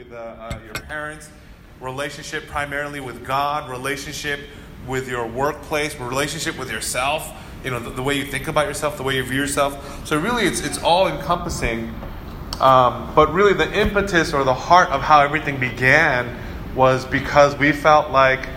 with 0.00 0.12
uh, 0.14 0.16
uh, 0.16 0.58
your 0.64 0.72
parents, 0.72 1.28
relationship 1.78 2.46
primarily 2.46 3.00
with 3.00 3.22
God, 3.22 3.68
relationship 3.68 4.40
with 4.86 5.06
your 5.06 5.26
workplace, 5.26 5.94
relationship 6.00 6.58
with 6.58 6.70
yourself, 6.70 7.30
you 7.62 7.70
know, 7.70 7.78
the, 7.78 7.90
the 7.90 8.02
way 8.02 8.14
you 8.14 8.24
think 8.24 8.48
about 8.48 8.66
yourself, 8.66 8.96
the 8.96 9.02
way 9.02 9.16
you 9.16 9.22
view 9.22 9.40
yourself. 9.40 10.06
So 10.06 10.18
really, 10.18 10.46
it's, 10.46 10.62
it's 10.62 10.82
all 10.82 11.06
encompassing. 11.06 11.92
Um, 12.60 13.12
but 13.14 13.34
really, 13.34 13.52
the 13.52 13.70
impetus 13.78 14.32
or 14.32 14.42
the 14.42 14.54
heart 14.54 14.88
of 14.88 15.02
how 15.02 15.20
everything 15.20 15.60
began 15.60 16.34
was 16.74 17.04
because 17.04 17.54
we 17.58 17.70
felt 17.70 18.10
like 18.10 18.48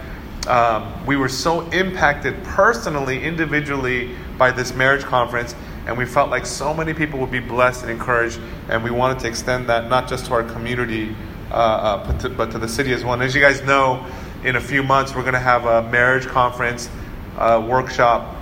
um, 0.48 1.06
we 1.06 1.18
were 1.18 1.30
so 1.30 1.70
impacted 1.72 2.42
personally, 2.46 3.22
individually, 3.22 4.16
by 4.38 4.52
this 4.52 4.74
marriage 4.74 5.04
conference, 5.04 5.56
and 5.88 5.98
we 5.98 6.06
felt 6.06 6.30
like 6.30 6.46
so 6.46 6.74
many 6.74 6.94
people 6.94 7.20
would 7.20 7.32
be 7.32 7.40
blessed 7.40 7.82
and 7.82 7.92
encouraged, 7.92 8.40
and 8.70 8.82
we 8.82 8.92
wanted 8.92 9.20
to 9.20 9.28
extend 9.28 9.68
that 9.68 9.90
not 9.90 10.08
just 10.08 10.26
to 10.28 10.34
our 10.34 10.44
community, 10.44 11.14
uh, 11.54 11.56
uh, 11.56 12.08
but, 12.08 12.20
to, 12.20 12.30
but, 12.30 12.52
to, 12.52 12.58
the 12.58 12.68
city 12.68 12.94
as 12.94 13.04
well. 13.04 13.14
And 13.14 13.22
as 13.22 13.36
you 13.36 13.42
guys 13.42 13.62
know, 13.62 14.04
in 14.44 14.56
a 14.56 14.60
few 14.60 14.82
months, 14.82 15.14
we're 15.14 15.22
going 15.22 15.34
to 15.34 15.40
have 15.40 15.66
a 15.66 15.88
marriage 15.92 16.26
conference 16.26 16.90
uh, 17.38 17.64
workshop 17.70 18.36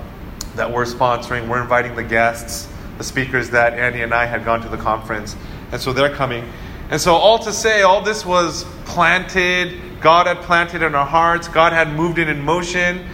that 0.56 0.72
we're 0.72 0.86
sponsoring. 0.86 1.50
We're 1.50 1.62
inviting 1.62 1.96
the 1.96 2.04
guests, 2.04 2.70
the 2.98 3.04
speakers 3.04 3.50
that 3.50 3.74
Andy 3.74 4.02
and 4.02 4.14
I 4.14 4.26
had 4.26 4.46
gone 4.46 4.62
to 4.62 4.70
the 4.70 4.78
conference, 4.78 5.36
and 5.74 5.82
so 5.82 5.92
they're 5.92 6.14
coming. 6.16 6.50
And 6.90 7.02
so, 7.02 7.16
all 7.16 7.40
to 7.40 7.52
say, 7.52 7.82
all 7.82 8.02
this 8.02 8.26
was 8.26 8.66
planted. 8.86 9.80
God 10.02 10.28
had 10.28 10.38
planted 10.38 10.82
in 10.82 10.96
our 10.96 11.06
hearts. 11.06 11.48
God 11.48 11.74
had 11.74 11.94
moved 11.94 12.18
it 12.18 12.30
in 12.30 12.42
motion. 12.42 13.06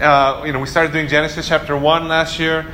Uh, 0.00 0.42
you 0.46 0.52
know, 0.52 0.58
we 0.58 0.66
started 0.66 0.92
doing 0.92 1.06
Genesis 1.06 1.46
chapter 1.46 1.76
one 1.76 2.08
last 2.08 2.38
year, 2.38 2.66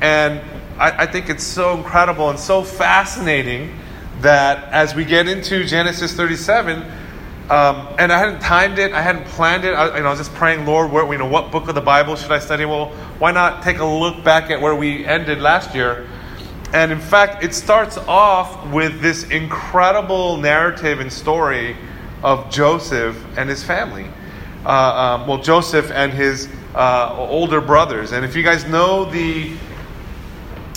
and 0.00 0.40
I, 0.78 1.02
I 1.02 1.06
think 1.06 1.28
it's 1.28 1.44
so 1.44 1.76
incredible 1.76 2.30
and 2.30 2.38
so 2.38 2.62
fascinating 2.62 3.76
that 4.20 4.64
as 4.72 4.94
we 4.94 5.04
get 5.04 5.28
into 5.28 5.64
Genesis 5.64 6.14
37, 6.14 6.82
um, 7.50 7.88
and 7.98 8.12
I 8.12 8.18
hadn't 8.18 8.40
timed 8.40 8.78
it, 8.78 8.92
I 8.92 9.02
hadn't 9.02 9.26
planned 9.26 9.64
it. 9.64 9.74
I, 9.74 9.96
you 9.96 10.02
know, 10.02 10.08
I 10.08 10.10
was 10.10 10.20
just 10.20 10.34
praying, 10.34 10.64
Lord, 10.64 10.92
where, 10.92 11.10
you 11.10 11.18
know, 11.18 11.26
what 11.26 11.50
book 11.50 11.68
of 11.68 11.74
the 11.74 11.80
Bible 11.80 12.16
should 12.16 12.30
I 12.30 12.38
study? 12.38 12.64
Well, 12.64 12.90
why 13.18 13.32
not 13.32 13.62
take 13.62 13.78
a 13.78 13.84
look 13.84 14.22
back 14.22 14.50
at 14.50 14.60
where 14.60 14.74
we 14.74 15.04
ended 15.04 15.40
last 15.40 15.74
year? 15.74 16.08
And 16.72 16.90
in 16.90 17.00
fact, 17.00 17.44
it 17.44 17.52
starts 17.52 17.98
off 17.98 18.72
with 18.72 19.00
this 19.00 19.24
incredible 19.24 20.38
narrative 20.38 21.00
and 21.00 21.12
story 21.12 21.76
of 22.22 22.50
Joseph 22.50 23.22
and 23.36 23.50
his 23.50 23.62
family. 23.62 24.06
Uh, 24.64 25.18
um, 25.20 25.26
well, 25.26 25.42
Joseph 25.42 25.90
and 25.90 26.12
his 26.12 26.48
uh, 26.74 27.14
older 27.18 27.60
brothers. 27.60 28.12
And 28.12 28.24
if 28.24 28.34
you 28.36 28.42
guys 28.42 28.64
know 28.66 29.04
the 29.04 29.52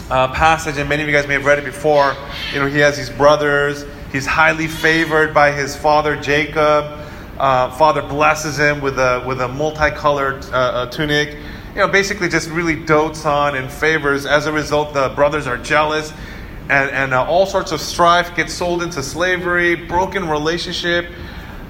uh, 0.09 0.27
passage, 0.29 0.77
and 0.77 0.87
many 0.87 1.01
of 1.01 1.09
you 1.09 1.15
guys 1.15 1.27
may 1.27 1.33
have 1.33 1.45
read 1.45 1.59
it 1.59 1.65
before, 1.65 2.15
you 2.53 2.59
know, 2.59 2.67
he 2.67 2.79
has 2.79 2.97
these 2.97 3.09
brothers. 3.09 3.85
He's 4.11 4.25
highly 4.25 4.67
favored 4.67 5.33
by 5.33 5.51
his 5.51 5.75
father 5.75 6.15
Jacob. 6.15 7.01
Uh, 7.37 7.69
father 7.71 8.01
blesses 8.01 8.57
him 8.57 8.81
with 8.81 8.97
a 8.97 9.23
with 9.27 9.41
a 9.41 9.47
multicolored 9.47 10.45
uh, 10.45 10.57
uh, 10.57 10.85
tunic. 10.87 11.37
You 11.73 11.81
know, 11.81 11.87
basically 11.89 12.29
just 12.29 12.49
really 12.49 12.75
dotes 12.85 13.25
on 13.25 13.55
and 13.55 13.69
favors. 13.69 14.25
As 14.25 14.45
a 14.45 14.53
result, 14.53 14.93
the 14.93 15.09
brothers 15.09 15.47
are 15.47 15.57
jealous, 15.57 16.13
and 16.69 16.89
and 16.91 17.13
uh, 17.13 17.25
all 17.25 17.45
sorts 17.45 17.71
of 17.73 17.81
strife 17.81 18.35
gets 18.35 18.53
sold 18.53 18.83
into 18.83 19.03
slavery, 19.03 19.75
broken 19.75 20.29
relationship. 20.29 21.07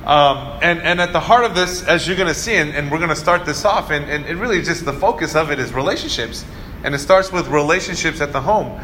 Um, 0.05 0.59
and, 0.61 0.83
and 0.83 1.01
at 1.01 1.13
the 1.13 1.19
heart 1.19 1.45
of 1.45 1.55
this, 1.55 1.81
as 1.81 2.07
you're 2.07 2.15
going 2.15 2.27
to 2.27 2.39
see, 2.39 2.53
and, 2.57 2.75
and 2.75 2.91
we're 2.91 2.99
going 2.99 3.09
to 3.09 3.15
start 3.15 3.43
this 3.43 3.65
off, 3.65 3.89
and, 3.89 4.05
and 4.05 4.23
it 4.27 4.35
really 4.35 4.61
just 4.61 4.85
the 4.85 4.93
focus 4.93 5.33
of 5.33 5.49
it 5.49 5.57
is 5.57 5.73
relationships. 5.73 6.45
And 6.83 6.93
it 6.93 6.99
starts 6.99 7.31
with 7.31 7.47
relationships 7.47 8.21
at 8.21 8.31
the 8.31 8.41
home. 8.41 8.79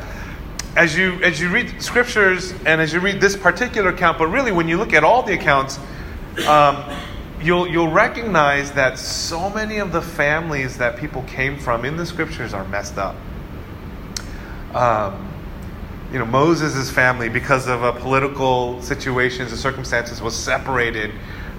As 0.76 0.98
you, 0.98 1.22
as 1.24 1.40
you 1.40 1.50
read 1.50 1.82
scriptures 1.82 2.54
and 2.66 2.80
as 2.82 2.94
you 2.94 3.00
read 3.00 3.20
this 3.20 3.36
particular 3.36 3.90
account, 3.90 4.18
but 4.18 4.28
really 4.28 4.52
when 4.52 4.68
you 4.68 4.78
look 4.78 4.94
at 4.94 5.04
all 5.04 5.22
the 5.22 5.34
accounts, 5.34 5.78
um, 6.48 6.84
you'll, 7.42 7.68
you'll 7.68 7.92
recognize 7.92 8.72
that 8.72 8.98
so 8.98 9.50
many 9.50 9.78
of 9.78 9.92
the 9.92 10.02
families 10.02 10.78
that 10.78 10.98
people 10.98 11.24
came 11.24 11.58
from 11.58 11.86
in 11.86 11.98
the 11.98 12.06
scriptures 12.06 12.54
are 12.54 12.68
messed 12.68 12.98
up. 12.98 13.16
Um, 14.74 15.28
you 16.12 16.20
know, 16.20 16.26
Moses' 16.26 16.92
family, 16.92 17.30
because 17.30 17.68
of 17.68 17.84
uh, 17.84 17.94
political 17.94 18.82
situations 18.82 19.52
and 19.52 19.60
circumstances, 19.60 20.22
was 20.22 20.36
separated. 20.36 21.12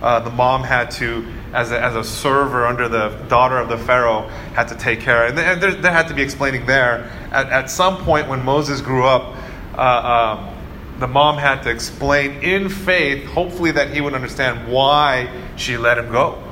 Uh, 0.02 0.20
the 0.20 0.30
mom 0.30 0.62
had 0.62 0.90
to, 0.92 1.26
as 1.52 1.70
a, 1.70 1.80
as 1.80 1.94
a 1.94 2.04
server 2.04 2.66
under 2.66 2.88
the 2.88 3.10
daughter 3.28 3.58
of 3.58 3.68
the 3.68 3.78
Pharaoh, 3.78 4.22
had 4.54 4.68
to 4.68 4.74
take 4.74 5.00
care. 5.00 5.26
And, 5.26 5.38
and 5.38 5.62
there, 5.62 5.74
there 5.74 5.92
had 5.92 6.08
to 6.08 6.14
be 6.14 6.22
explaining 6.22 6.66
there. 6.66 7.10
At, 7.30 7.50
at 7.50 7.70
some 7.70 7.98
point, 7.98 8.28
when 8.28 8.44
Moses 8.44 8.80
grew 8.80 9.04
up, 9.04 9.36
uh, 9.76 10.38
um, 10.38 10.54
the 10.98 11.08
mom 11.08 11.36
had 11.36 11.62
to 11.64 11.70
explain 11.70 12.42
in 12.42 12.68
faith, 12.68 13.26
hopefully 13.26 13.72
that 13.72 13.92
he 13.92 14.00
would 14.00 14.14
understand 14.14 14.70
why 14.70 15.28
she 15.56 15.76
let 15.76 15.98
him 15.98 16.10
go. 16.10 16.42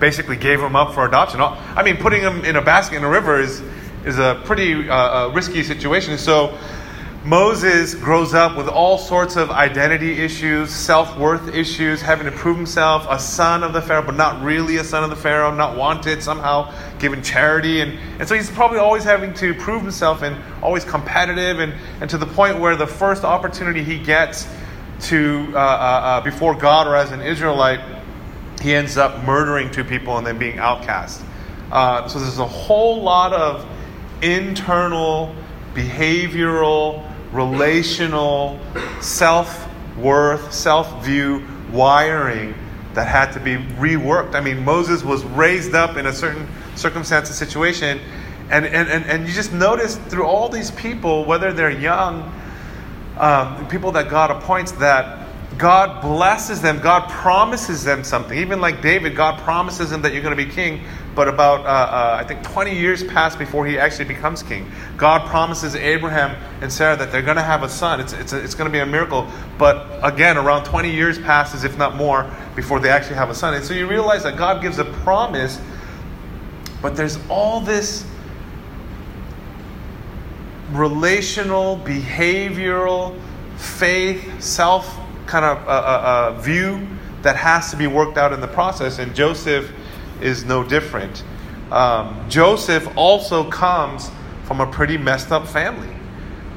Basically, 0.00 0.36
gave 0.36 0.60
him 0.60 0.76
up 0.76 0.94
for 0.94 1.04
adoption. 1.04 1.40
I 1.40 1.82
mean, 1.82 1.96
putting 1.96 2.22
him 2.22 2.44
in 2.44 2.56
a 2.56 2.62
basket 2.62 2.96
in 2.96 3.04
a 3.04 3.08
river 3.08 3.40
is 3.40 3.62
is 4.04 4.18
a 4.18 4.40
pretty 4.44 4.88
uh, 4.88 4.94
uh 4.94 5.32
risky 5.34 5.64
situation. 5.64 6.16
So 6.18 6.56
Moses 7.28 7.94
grows 7.94 8.32
up 8.32 8.56
with 8.56 8.68
all 8.68 8.96
sorts 8.96 9.36
of 9.36 9.50
identity 9.50 10.12
issues, 10.12 10.70
self 10.70 11.14
worth 11.18 11.54
issues, 11.54 12.00
having 12.00 12.24
to 12.24 12.32
prove 12.32 12.56
himself 12.56 13.06
a 13.06 13.18
son 13.18 13.62
of 13.62 13.74
the 13.74 13.82
Pharaoh, 13.82 14.00
but 14.00 14.16
not 14.16 14.42
really 14.42 14.78
a 14.78 14.84
son 14.84 15.04
of 15.04 15.10
the 15.10 15.16
Pharaoh, 15.16 15.54
not 15.54 15.76
wanted, 15.76 16.22
somehow 16.22 16.72
given 16.98 17.22
charity. 17.22 17.82
And, 17.82 17.98
and 18.18 18.26
so 18.26 18.34
he's 18.34 18.50
probably 18.50 18.78
always 18.78 19.04
having 19.04 19.34
to 19.34 19.52
prove 19.52 19.82
himself 19.82 20.22
and 20.22 20.42
always 20.62 20.86
competitive, 20.86 21.58
and, 21.58 21.74
and 22.00 22.08
to 22.08 22.16
the 22.16 22.24
point 22.24 22.60
where 22.60 22.76
the 22.76 22.86
first 22.86 23.24
opportunity 23.24 23.84
he 23.84 23.98
gets 23.98 24.48
to, 25.00 25.52
uh, 25.52 25.58
uh, 25.58 25.60
uh, 25.60 26.20
before 26.22 26.54
God 26.54 26.86
or 26.86 26.96
as 26.96 27.10
an 27.10 27.20
Israelite, 27.20 27.80
he 28.62 28.74
ends 28.74 28.96
up 28.96 29.22
murdering 29.24 29.70
two 29.70 29.84
people 29.84 30.16
and 30.16 30.26
then 30.26 30.38
being 30.38 30.58
outcast. 30.58 31.22
Uh, 31.70 32.08
so 32.08 32.20
there's 32.20 32.38
a 32.38 32.46
whole 32.46 33.02
lot 33.02 33.34
of 33.34 33.66
internal 34.22 35.36
behavioral, 35.74 37.04
relational, 37.32 38.58
self 39.00 39.68
worth, 39.96 40.52
self 40.52 41.04
view 41.04 41.44
wiring 41.72 42.54
that 42.94 43.06
had 43.06 43.32
to 43.32 43.40
be 43.40 43.56
reworked. 43.76 44.34
I 44.34 44.40
mean, 44.40 44.64
Moses 44.64 45.02
was 45.02 45.24
raised 45.24 45.74
up 45.74 45.96
in 45.96 46.06
a 46.06 46.12
certain 46.12 46.48
circumstance 46.74 47.28
and 47.28 47.36
situation, 47.36 48.00
and, 48.50 48.66
and, 48.66 48.88
and, 48.88 49.04
and 49.04 49.28
you 49.28 49.34
just 49.34 49.52
notice 49.52 49.96
through 49.96 50.24
all 50.24 50.48
these 50.48 50.70
people, 50.72 51.24
whether 51.24 51.52
they're 51.52 51.70
young, 51.70 52.32
um, 53.18 53.68
people 53.68 53.92
that 53.92 54.08
God 54.08 54.30
appoints, 54.30 54.72
that 54.72 55.27
God 55.58 56.00
blesses 56.00 56.62
them, 56.62 56.78
God 56.78 57.10
promises 57.10 57.82
them 57.82 58.04
something. 58.04 58.38
Even 58.38 58.60
like 58.60 58.80
David, 58.80 59.16
God 59.16 59.40
promises 59.40 59.90
him 59.90 60.02
that 60.02 60.12
you're 60.12 60.22
going 60.22 60.36
to 60.36 60.42
be 60.42 60.48
king, 60.48 60.84
but 61.16 61.26
about, 61.26 61.66
uh, 61.66 61.68
uh, 61.68 62.16
I 62.20 62.22
think, 62.22 62.44
20 62.44 62.78
years 62.78 63.02
pass 63.02 63.34
before 63.34 63.66
he 63.66 63.76
actually 63.76 64.04
becomes 64.04 64.40
king. 64.40 64.70
God 64.96 65.28
promises 65.28 65.74
Abraham 65.74 66.40
and 66.62 66.72
Sarah 66.72 66.96
that 66.96 67.10
they're 67.10 67.22
going 67.22 67.38
to 67.38 67.42
have 67.42 67.64
a 67.64 67.68
son. 67.68 67.98
It's, 67.98 68.12
it's, 68.12 68.32
a, 68.32 68.38
it's 68.38 68.54
going 68.54 68.70
to 68.70 68.72
be 68.72 68.78
a 68.78 68.86
miracle. 68.86 69.26
But 69.58 69.98
again, 70.04 70.38
around 70.38 70.62
20 70.62 70.92
years 70.92 71.18
passes, 71.18 71.64
if 71.64 71.76
not 71.76 71.96
more, 71.96 72.32
before 72.54 72.78
they 72.78 72.88
actually 72.88 73.16
have 73.16 73.28
a 73.28 73.34
son. 73.34 73.54
And 73.54 73.64
so 73.64 73.74
you 73.74 73.88
realize 73.88 74.22
that 74.22 74.36
God 74.36 74.62
gives 74.62 74.78
a 74.78 74.84
promise, 74.84 75.60
but 76.80 76.94
there's 76.94 77.18
all 77.28 77.60
this 77.60 78.06
relational, 80.70 81.78
behavioral, 81.78 83.20
faith, 83.56 84.40
self 84.40 85.00
kind 85.28 85.44
of 85.44 85.58
uh, 85.66 85.70
uh, 85.70 86.32
uh, 86.34 86.40
view 86.40 86.88
that 87.22 87.36
has 87.36 87.70
to 87.70 87.76
be 87.76 87.86
worked 87.86 88.18
out 88.18 88.32
in 88.32 88.40
the 88.40 88.48
process. 88.48 88.98
And 88.98 89.14
Joseph 89.14 89.70
is 90.20 90.44
no 90.44 90.64
different. 90.64 91.22
Um, 91.70 92.28
Joseph 92.28 92.88
also 92.96 93.48
comes 93.50 94.10
from 94.44 94.60
a 94.60 94.66
pretty 94.66 94.96
messed 94.96 95.30
up 95.30 95.46
family. 95.46 95.94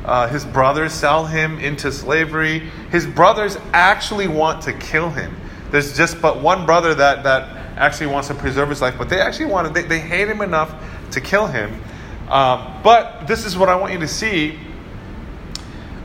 Uh, 0.06 0.28
his 0.28 0.46
brothers 0.46 0.94
sell 0.94 1.26
him 1.26 1.60
into 1.60 1.92
slavery. 1.92 2.60
His 2.92 3.06
brothers 3.06 3.58
actually 3.74 4.28
want 4.28 4.64
to 4.64 4.74
kill 4.74 5.10
him. 5.10 5.36
There's 5.70 5.96
just 5.96 6.22
but 6.22 6.42
one 6.42 6.66
brother 6.66 6.96
that, 6.96 7.24
that 7.24 7.78
actually 7.78 8.08
wants 8.08 8.28
to 8.30 8.34
preserve 8.34 8.70
his 8.70 8.82
life, 8.82 8.96
but 8.98 9.10
they 9.10 9.20
actually 9.20 9.46
want 9.46 9.68
to, 9.68 9.74
they, 9.74 9.88
they 9.88 10.00
hate 10.00 10.28
him 10.28 10.42
enough 10.42 10.74
to 11.12 11.22
kill 11.22 11.48
him. 11.48 11.82
Um, 12.30 12.80
but 12.84 13.28
this 13.28 13.46
is 13.46 13.58
what 13.58 13.70
I 13.70 13.76
want 13.76 13.94
you 13.94 14.00
to 14.00 14.08
see 14.08 14.58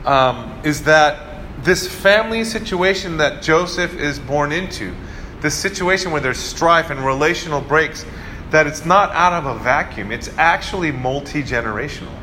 um, 0.05 0.59
is 0.63 0.83
that 0.83 1.26
this 1.63 1.87
family 1.87 2.43
situation 2.43 3.17
that 3.17 3.41
Joseph 3.41 3.95
is 3.95 4.19
born 4.19 4.51
into, 4.51 4.93
this 5.41 5.55
situation 5.55 6.11
where 6.11 6.21
there's 6.21 6.37
strife 6.37 6.89
and 6.89 6.99
relational 6.99 7.61
breaks, 7.61 8.05
that 8.51 8.67
it's 8.67 8.85
not 8.85 9.11
out 9.11 9.33
of 9.33 9.45
a 9.45 9.59
vacuum. 9.63 10.11
It's 10.11 10.29
actually 10.37 10.91
multi 10.91 11.43
generational. 11.43 12.15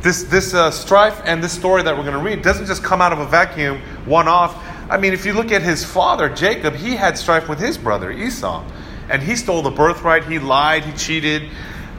This, 0.00 0.24
this 0.24 0.52
uh, 0.52 0.70
strife 0.70 1.20
and 1.24 1.42
this 1.42 1.52
story 1.52 1.82
that 1.82 1.96
we're 1.96 2.04
going 2.04 2.18
to 2.18 2.22
read 2.22 2.42
doesn't 2.42 2.66
just 2.66 2.82
come 2.82 3.00
out 3.00 3.12
of 3.12 3.20
a 3.20 3.26
vacuum, 3.26 3.80
one 4.04 4.28
off. 4.28 4.56
I 4.90 4.98
mean, 4.98 5.14
if 5.14 5.24
you 5.24 5.32
look 5.32 5.50
at 5.50 5.62
his 5.62 5.84
father, 5.84 6.28
Jacob, 6.28 6.74
he 6.74 6.94
had 6.94 7.16
strife 7.16 7.48
with 7.48 7.58
his 7.58 7.78
brother, 7.78 8.10
Esau. 8.10 8.64
And 9.08 9.22
he 9.22 9.36
stole 9.36 9.62
the 9.62 9.70
birthright, 9.70 10.24
he 10.24 10.38
lied, 10.38 10.84
he 10.84 10.92
cheated. 10.92 11.48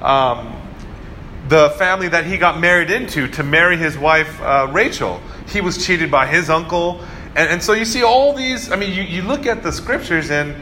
Um, 0.02 0.56
the 1.48 1.70
family 1.72 2.08
that 2.10 2.26
he 2.26 2.38
got 2.38 2.60
married 2.60 2.90
into 2.90 3.28
to 3.28 3.44
marry 3.44 3.78
his 3.78 3.98
wife, 3.98 4.42
uh, 4.42 4.68
Rachel, 4.72 5.22
he 5.48 5.62
was 5.62 5.86
cheated 5.86 6.10
by 6.10 6.26
his 6.26 6.50
uncle 6.50 7.02
and, 7.36 7.50
and 7.50 7.64
so 7.64 7.74
you 7.74 7.86
see 7.86 8.04
all 8.04 8.34
these, 8.34 8.72
I 8.72 8.78
mean, 8.78 8.94
you, 8.94 9.04
you 9.04 9.22
look 9.22 9.46
at 9.46 9.62
the 9.62 9.72
scriptures, 9.72 10.32
and 10.32 10.56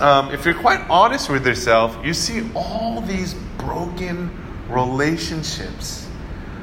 um, 0.00 0.30
if 0.32 0.44
you're 0.44 0.54
quite 0.54 0.80
honest 0.88 1.28
with 1.28 1.46
yourself, 1.46 1.96
you 2.04 2.14
see 2.14 2.50
all 2.54 3.02
these 3.02 3.34
broken 3.58 4.30
relationships 4.68 6.08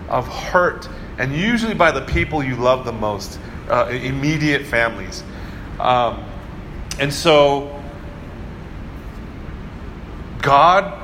of 0.09 0.27
hurt, 0.27 0.89
and 1.19 1.35
usually 1.35 1.75
by 1.75 1.91
the 1.91 2.01
people 2.01 2.43
you 2.43 2.55
love 2.55 2.83
the 2.83 2.91
most, 2.91 3.39
uh, 3.69 3.87
immediate 3.91 4.65
families. 4.65 5.23
Um, 5.79 6.23
and 6.99 7.13
so, 7.13 7.79
God 10.41 10.99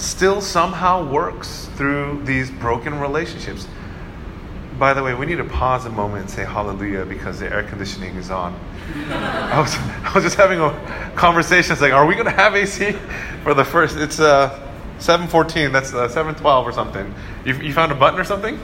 still 0.00 0.40
somehow 0.40 1.10
works 1.10 1.68
through 1.76 2.22
these 2.24 2.50
broken 2.50 2.98
relationships. 2.98 3.66
By 4.78 4.94
the 4.94 5.02
way, 5.02 5.14
we 5.14 5.26
need 5.26 5.36
to 5.36 5.44
pause 5.44 5.84
a 5.84 5.90
moment 5.90 6.22
and 6.22 6.30
say 6.30 6.44
hallelujah 6.44 7.04
because 7.04 7.38
the 7.38 7.52
air 7.52 7.62
conditioning 7.64 8.16
is 8.16 8.30
on. 8.30 8.58
I, 9.10 9.60
was, 9.60 9.74
I 9.76 10.12
was 10.14 10.24
just 10.24 10.36
having 10.36 10.58
a 10.60 11.12
conversation. 11.16 11.72
It's 11.72 11.82
like, 11.82 11.92
are 11.92 12.06
we 12.06 12.14
going 12.14 12.26
to 12.26 12.32
have 12.32 12.54
AC 12.54 12.92
for 13.42 13.52
the 13.52 13.64
first? 13.64 13.96
It's 13.98 14.18
uh, 14.18 14.48
714. 14.98 15.72
That's 15.72 15.92
uh, 15.92 16.08
712 16.08 16.66
or 16.66 16.72
something. 16.72 17.14
You, 17.44 17.54
you 17.56 17.72
found 17.72 17.92
a 17.92 17.94
button 17.94 18.18
or 18.18 18.24
something? 18.24 18.58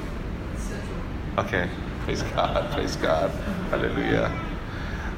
Okay. 1.39 1.69
Praise 2.01 2.23
God. 2.23 2.73
Praise 2.73 2.97
God. 2.97 3.31
Hallelujah. 3.71 4.33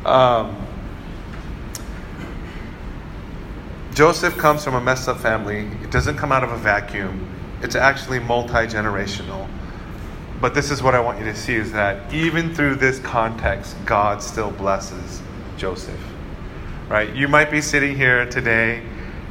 Um, 0.05 0.68
Joseph 3.99 4.39
comes 4.39 4.63
from 4.63 4.77
a 4.77 4.81
messed 4.81 5.09
up 5.09 5.19
family. 5.19 5.69
It 5.83 5.91
doesn't 5.91 6.19
come 6.19 6.31
out 6.31 6.45
of 6.45 6.53
a 6.53 6.57
vacuum. 6.57 7.29
It's 7.63 7.75
actually 7.75 8.21
multi 8.21 8.53
generational. 8.53 9.49
But 10.41 10.55
this 10.55 10.71
is 10.71 10.85
what 10.85 10.95
I 10.95 11.01
want 11.01 11.19
you 11.19 11.25
to 11.25 11.35
see 11.35 11.57
is 11.57 11.73
that 11.73 12.15
even 12.15 12.55
through 12.55 12.77
this 12.77 13.01
context, 13.01 13.77
God 13.85 14.23
still 14.23 14.53
blesses 14.53 15.21
Joseph. 15.57 15.99
Right? 16.89 17.13
You 17.13 17.27
might 17.27 17.51
be 17.51 17.61
sitting 17.61 17.97
here 17.97 18.25
today 18.27 18.85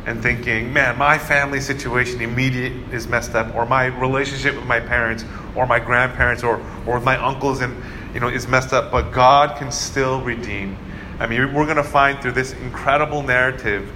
and 0.05 0.21
thinking, 0.21 0.73
man, 0.73 0.97
my 0.97 1.17
family 1.17 1.61
situation 1.61 2.19
immediate 2.19 2.73
is 2.91 3.07
messed 3.07 3.35
up, 3.35 3.55
or 3.55 3.65
my 3.65 3.85
relationship 3.85 4.53
with 4.53 4.65
my 4.65 4.81
parents, 4.81 5.23
or 5.55 5.65
my 5.65 5.79
grandparents, 5.79 6.43
or, 6.43 6.61
or 6.85 6.95
with 6.95 7.05
my 7.05 7.15
uncles 7.15 7.61
and 7.61 7.81
you 8.13 8.19
know 8.19 8.27
is 8.27 8.49
messed 8.49 8.73
up, 8.73 8.91
but 8.91 9.11
God 9.11 9.57
can 9.57 9.71
still 9.71 10.19
redeem. 10.19 10.77
I 11.21 11.25
mean, 11.25 11.53
we're 11.53 11.63
going 11.63 11.77
to 11.77 11.83
find 11.85 12.21
through 12.21 12.33
this 12.33 12.51
incredible 12.51 13.23
narrative 13.23 13.89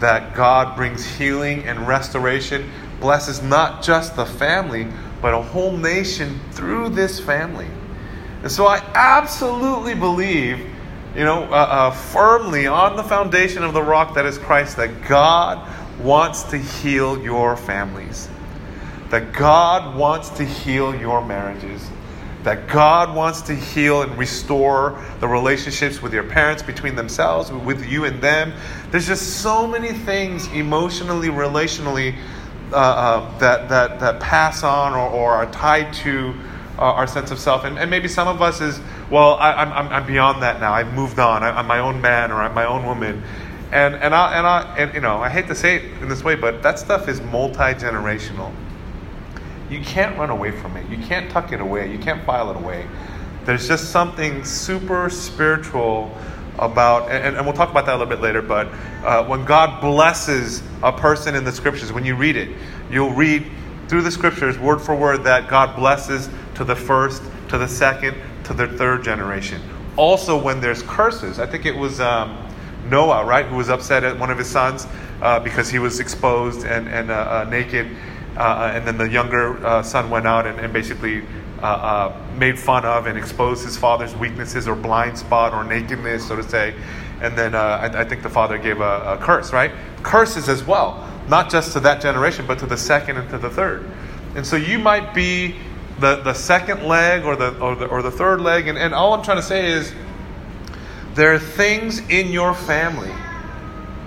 that 0.00 0.34
God 0.34 0.76
brings 0.76 1.04
healing 1.04 1.64
and 1.64 1.86
restoration, 1.86 2.70
blesses 3.00 3.42
not 3.42 3.82
just 3.82 4.16
the 4.16 4.26
family, 4.26 4.86
but 5.22 5.34
a 5.34 5.40
whole 5.40 5.76
nation 5.76 6.40
through 6.52 6.90
this 6.90 7.20
family. 7.20 7.68
And 8.42 8.50
so 8.50 8.66
I 8.66 8.82
absolutely 8.94 9.94
believe, 9.94 10.58
you 11.16 11.24
know, 11.24 11.44
uh, 11.44 11.56
uh, 11.56 11.90
firmly 11.92 12.66
on 12.66 12.96
the 12.96 13.04
foundation 13.04 13.62
of 13.62 13.72
the 13.72 13.82
rock 13.82 14.14
that 14.14 14.26
is 14.26 14.36
Christ, 14.36 14.76
that 14.76 15.08
God 15.08 15.66
wants 16.00 16.42
to 16.44 16.58
heal 16.58 17.22
your 17.22 17.56
families, 17.56 18.28
that 19.10 19.32
God 19.32 19.96
wants 19.96 20.28
to 20.30 20.44
heal 20.44 20.94
your 20.94 21.24
marriages 21.24 21.88
that 22.44 22.68
God 22.68 23.14
wants 23.16 23.42
to 23.42 23.54
heal 23.54 24.02
and 24.02 24.16
restore 24.18 25.02
the 25.20 25.26
relationships 25.26 26.00
with 26.00 26.12
your 26.12 26.24
parents, 26.24 26.62
between 26.62 26.94
themselves, 26.94 27.50
with 27.50 27.86
you 27.86 28.04
and 28.04 28.22
them. 28.22 28.52
There's 28.90 29.06
just 29.06 29.40
so 29.40 29.66
many 29.66 29.92
things 29.92 30.46
emotionally, 30.48 31.28
relationally, 31.28 32.16
uh, 32.72 32.76
uh, 32.76 33.38
that, 33.38 33.68
that, 33.68 34.00
that 34.00 34.20
pass 34.20 34.62
on 34.62 34.94
or, 34.94 35.08
or 35.08 35.32
are 35.32 35.50
tied 35.52 35.92
to 35.92 36.34
uh, 36.78 36.82
our 36.82 37.06
sense 37.06 37.30
of 37.30 37.38
self. 37.38 37.64
And, 37.64 37.78
and 37.78 37.90
maybe 37.90 38.08
some 38.08 38.28
of 38.28 38.42
us 38.42 38.60
is, 38.60 38.80
well, 39.10 39.34
I, 39.34 39.62
am 39.62 39.72
I'm, 39.72 39.88
I'm 39.88 40.06
beyond 40.06 40.42
that 40.42 40.60
now. 40.60 40.72
I've 40.72 40.92
moved 40.92 41.18
on. 41.18 41.42
I, 41.42 41.60
am 41.60 41.66
my 41.66 41.78
own 41.78 42.00
man 42.00 42.32
or 42.32 42.36
I'm 42.36 42.54
my 42.54 42.66
own 42.66 42.84
woman. 42.84 43.22
And, 43.72 43.94
and, 43.94 44.14
I, 44.14 44.36
and, 44.38 44.46
I, 44.46 44.76
and, 44.78 44.94
you 44.94 45.00
know, 45.00 45.18
I 45.18 45.28
hate 45.28 45.46
to 45.48 45.54
say 45.54 45.76
it 45.76 45.84
in 46.02 46.08
this 46.08 46.22
way, 46.22 46.34
but 46.34 46.62
that 46.62 46.78
stuff 46.78 47.08
is 47.08 47.20
multi 47.20 47.58
generational. 47.58 48.52
You 49.74 49.80
can't 49.84 50.16
run 50.16 50.30
away 50.30 50.52
from 50.52 50.76
it. 50.76 50.88
You 50.88 50.98
can't 51.04 51.28
tuck 51.30 51.50
it 51.50 51.60
away. 51.60 51.90
You 51.90 51.98
can't 51.98 52.24
file 52.24 52.48
it 52.50 52.56
away. 52.56 52.86
There's 53.44 53.66
just 53.66 53.90
something 53.90 54.44
super 54.44 55.10
spiritual 55.10 56.16
about, 56.60 57.10
and, 57.10 57.36
and 57.36 57.44
we'll 57.44 57.56
talk 57.56 57.70
about 57.70 57.86
that 57.86 57.96
a 57.96 57.98
little 57.98 58.08
bit 58.08 58.20
later, 58.20 58.40
but 58.40 58.68
uh, 59.04 59.24
when 59.24 59.44
God 59.44 59.80
blesses 59.80 60.62
a 60.84 60.92
person 60.92 61.34
in 61.34 61.42
the 61.42 61.50
scriptures, 61.50 61.92
when 61.92 62.04
you 62.04 62.14
read 62.14 62.36
it, 62.36 62.56
you'll 62.88 63.12
read 63.12 63.44
through 63.88 64.02
the 64.02 64.12
scriptures, 64.12 64.58
word 64.60 64.80
for 64.80 64.94
word, 64.94 65.24
that 65.24 65.48
God 65.48 65.74
blesses 65.74 66.30
to 66.54 66.64
the 66.64 66.76
first, 66.76 67.22
to 67.48 67.58
the 67.58 67.68
second, 67.68 68.16
to 68.44 68.54
the 68.54 68.68
third 68.68 69.02
generation. 69.02 69.60
Also, 69.96 70.40
when 70.40 70.60
there's 70.60 70.82
curses, 70.84 71.40
I 71.40 71.46
think 71.46 71.66
it 71.66 71.76
was 71.76 71.98
um, 71.98 72.48
Noah, 72.88 73.24
right, 73.24 73.44
who 73.44 73.56
was 73.56 73.70
upset 73.70 74.04
at 74.04 74.16
one 74.18 74.30
of 74.30 74.38
his 74.38 74.48
sons 74.48 74.86
uh, 75.20 75.40
because 75.40 75.68
he 75.68 75.80
was 75.80 75.98
exposed 75.98 76.64
and, 76.64 76.88
and 76.88 77.10
uh, 77.10 77.44
uh 77.44 77.50
naked 77.50 77.88
uh, 78.36 78.40
uh, 78.40 78.72
and 78.74 78.86
then 78.86 78.98
the 78.98 79.08
younger 79.08 79.64
uh, 79.64 79.82
son 79.82 80.10
went 80.10 80.26
out 80.26 80.46
and, 80.46 80.58
and 80.58 80.72
basically 80.72 81.22
uh, 81.62 81.66
uh, 81.66 82.22
made 82.36 82.58
fun 82.58 82.84
of 82.84 83.06
and 83.06 83.16
exposed 83.16 83.64
his 83.64 83.76
father's 83.76 84.14
weaknesses 84.16 84.66
or 84.66 84.74
blind 84.74 85.16
spot 85.16 85.54
or 85.54 85.64
nakedness, 85.64 86.26
so 86.26 86.36
to 86.36 86.42
say. 86.42 86.74
And 87.20 87.38
then 87.38 87.54
I, 87.54 88.00
I, 88.00 88.04
think 88.04 88.22
the 88.22 88.28
father 88.28 88.58
gave 88.58 88.80
a, 88.80 89.18
a, 89.18 89.18
curse, 89.22 89.52
right? 89.52 89.70
Curses 90.02 90.48
as 90.48 90.64
well, 90.64 91.08
not 91.28 91.48
just 91.48 91.72
to 91.72 91.80
that 91.80 92.02
generation, 92.02 92.44
but 92.46 92.58
to 92.58 92.66
the 92.66 92.76
second 92.76 93.16
and 93.18 93.30
to 93.30 93.38
the 93.38 93.48
third. 93.48 93.88
And 94.34 94.44
so 94.44 94.56
you 94.56 94.78
might 94.78 95.14
be 95.14 95.54
the, 96.00 96.16
the 96.16 96.34
second 96.34 96.82
leg 96.82 97.24
or 97.24 97.36
the, 97.36 97.56
or 97.60 97.76
the, 97.76 97.86
or 97.86 98.02
the 98.02 98.10
third 98.10 98.40
leg. 98.40 98.66
And, 98.66 98.76
and 98.76 98.92
all 98.92 99.14
I'm 99.14 99.22
trying 99.22 99.38
to 99.38 99.42
say 99.42 99.70
is 99.70 99.94
there 101.14 101.32
are 101.32 101.38
things 101.38 102.00
in 102.10 102.32
your 102.32 102.52
family 102.52 103.12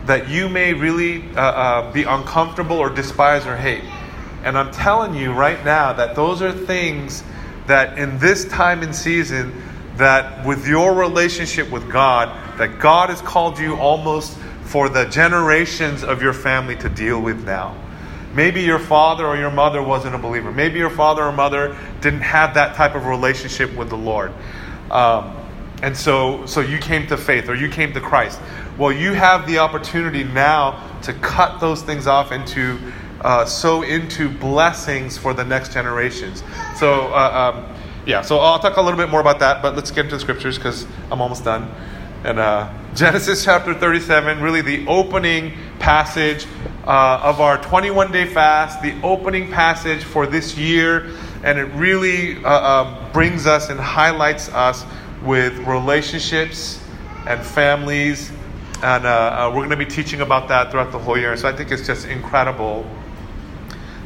that 0.06 0.30
you 0.30 0.50
may 0.50 0.74
really 0.74 1.24
uh, 1.36 1.42
uh, 1.42 1.92
be 1.92 2.04
uncomfortable 2.04 2.78
or 2.78 2.90
despise 2.90 3.46
or 3.46 3.56
hate. 3.56 3.84
And 4.44 4.58
I'm 4.58 4.72
telling 4.72 5.14
you 5.14 5.34
right 5.34 5.64
now 5.66 5.94
that 5.94 6.16
those 6.16 6.42
are 6.42 6.52
things 6.52 7.24
that 7.68 7.98
in 7.98 8.18
this 8.20 8.46
time 8.46 8.82
and 8.82 8.96
season, 8.96 9.62
that 9.98 10.46
with 10.46 10.68
your 10.68 10.94
relationship 10.94 11.70
with 11.70 11.92
God, 11.92 12.30
that 12.60 12.80
God 12.80 13.10
has 13.10 13.22
called 13.22 13.60
you 13.60 13.76
almost 13.76 14.38
for 14.64 14.90
the 14.90 15.06
generations 15.06 16.04
of 16.04 16.22
your 16.22 16.34
family 16.34 16.76
to 16.78 16.90
deal 16.90 17.22
with 17.22 17.46
now. 17.46 17.76
Maybe 18.34 18.62
your 18.62 18.80
father 18.80 19.26
or 19.26 19.38
your 19.38 19.50
mother 19.50 19.82
wasn't 19.82 20.14
a 20.14 20.18
believer. 20.18 20.52
Maybe 20.52 20.78
your 20.78 20.90
father 20.90 21.24
or 21.24 21.32
mother 21.32 21.78
didn't 22.02 22.22
have 22.22 22.54
that 22.54 22.76
type 22.76 22.94
of 22.94 23.06
relationship 23.06 23.74
with 23.76 23.90
the 23.90 23.98
Lord. 23.98 24.32
Um, 24.92 25.36
and 25.82 25.96
so, 25.96 26.46
so 26.46 26.62
you 26.62 26.78
came 26.80 27.08
to 27.08 27.18
faith 27.18 27.50
or 27.50 27.56
you 27.56 27.70
came 27.70 27.94
to 27.94 28.02
Christ. 28.02 28.40
Well, 28.78 28.92
you 28.92 29.14
have 29.14 29.48
the 29.48 29.60
opportunity 29.60 30.24
now 30.24 30.84
to 31.04 31.14
cut 31.14 31.60
those 31.60 31.82
things 31.82 32.06
off 32.08 32.32
and 32.32 32.46
to 32.48 32.78
uh, 33.22 33.46
sow 33.46 33.82
into 33.82 34.30
blessings 34.30 35.18
for 35.18 35.34
the 35.34 35.44
next 35.44 35.74
generations. 35.74 36.44
So, 36.78 37.14
uh, 37.14 37.54
um, 37.56 37.76
yeah, 38.06 38.22
so 38.22 38.40
I'll 38.40 38.60
talk 38.60 38.78
a 38.78 38.82
little 38.82 38.98
bit 38.98 39.10
more 39.10 39.22
about 39.22 39.40
that, 39.40 39.62
but 39.62 39.76
let's 39.76 39.92
get 39.92 40.06
into 40.06 40.16
the 40.16 40.22
scriptures 40.22 40.58
because 40.58 40.86
I'm 41.12 41.22
almost 41.22 41.44
done. 41.44 41.70
And 42.24 42.40
uh, 42.40 42.72
Genesis 42.96 43.44
chapter 43.44 43.74
37, 43.74 44.42
really 44.42 44.62
the 44.62 44.88
opening 44.88 45.54
passage 45.80 46.46
uh, 46.86 47.20
of 47.24 47.42
our 47.42 47.62
21 47.62 48.12
day 48.12 48.26
fast, 48.26 48.82
the 48.82 49.00
opening 49.04 49.52
passage 49.52 50.04
for 50.04 50.26
this 50.26 50.58
year, 50.58 51.12
and 51.44 51.60
it 51.60 51.66
really 51.76 52.44
uh, 52.44 52.84
um, 52.84 53.12
brings 53.12 53.46
us 53.46 53.70
and 53.70 53.80
highlights 53.80 54.50
us 54.50 54.86
with 55.24 55.58
relationships 55.60 56.82
and 57.28 57.46
families. 57.46 58.32
And 58.82 59.06
uh, 59.06 59.52
we're 59.54 59.68
going 59.68 59.72
to 59.72 59.76
be 59.76 59.86
teaching 59.86 60.22
about 60.22 60.48
that 60.50 60.72
throughout 60.72 60.92
the 60.92 61.00
whole 61.00 61.18
year. 61.18 61.36
So 61.36 61.50
I 61.50 61.52
think 61.52 61.72
it's 61.72 61.86
just 61.86 62.08
incredible 62.08 62.86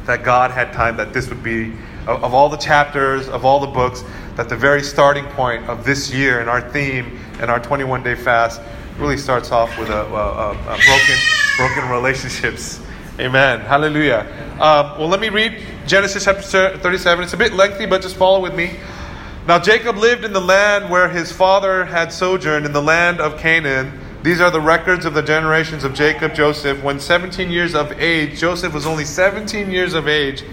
that 0.06 0.24
God 0.24 0.50
had 0.50 0.72
time 0.72 0.96
that 0.96 1.12
this 1.12 1.28
would 1.28 1.42
be, 1.42 1.72
of 2.06 2.34
all 2.34 2.48
the 2.48 2.56
chapters, 2.56 3.28
of 3.28 3.44
all 3.44 3.60
the 3.60 3.66
books, 3.66 4.04
that 4.36 4.48
the 4.48 4.56
very 4.56 4.82
starting 4.82 5.24
point 5.26 5.68
of 5.68 5.84
this 5.84 6.12
year 6.12 6.40
and 6.40 6.48
our 6.48 6.60
theme 6.70 7.18
and 7.40 7.50
our 7.50 7.60
21 7.60 8.02
day 8.02 8.14
fast 8.14 8.60
really 8.98 9.16
starts 9.16 9.50
off 9.50 9.76
with 9.78 9.90
a, 9.90 10.02
a, 10.02 10.50
a 10.50 10.54
broken, 10.54 11.16
broken 11.56 11.88
relationships. 11.90 12.80
Amen. 13.18 13.60
Hallelujah. 13.60 14.26
Um, 14.54 14.98
well, 14.98 15.08
let 15.08 15.20
me 15.20 15.28
read 15.28 15.62
Genesis 15.86 16.24
chapter 16.24 16.78
37. 16.78 17.24
It's 17.24 17.32
a 17.32 17.36
bit 17.36 17.52
lengthy, 17.52 17.86
but 17.86 18.02
just 18.02 18.16
follow 18.16 18.40
with 18.40 18.54
me. 18.54 18.76
Now, 19.46 19.58
Jacob 19.58 19.96
lived 19.96 20.24
in 20.24 20.32
the 20.32 20.40
land 20.40 20.88
where 20.88 21.08
his 21.08 21.32
father 21.32 21.84
had 21.84 22.12
sojourned, 22.12 22.64
in 22.64 22.72
the 22.72 22.82
land 22.82 23.20
of 23.20 23.38
Canaan 23.38 24.00
these 24.22 24.40
are 24.40 24.50
the 24.50 24.60
records 24.60 25.04
of 25.04 25.14
the 25.14 25.22
generations 25.22 25.82
of 25.82 25.94
Jacob, 25.94 26.34
Joseph. 26.34 26.82
When 26.82 27.00
17 27.00 27.50
years 27.50 27.74
of 27.74 27.92
age, 28.00 28.38
Joseph 28.38 28.72
was 28.72 28.86
only 28.86 29.04
17 29.04 29.70
years 29.70 29.94
of 29.94 30.06
age, 30.06 30.44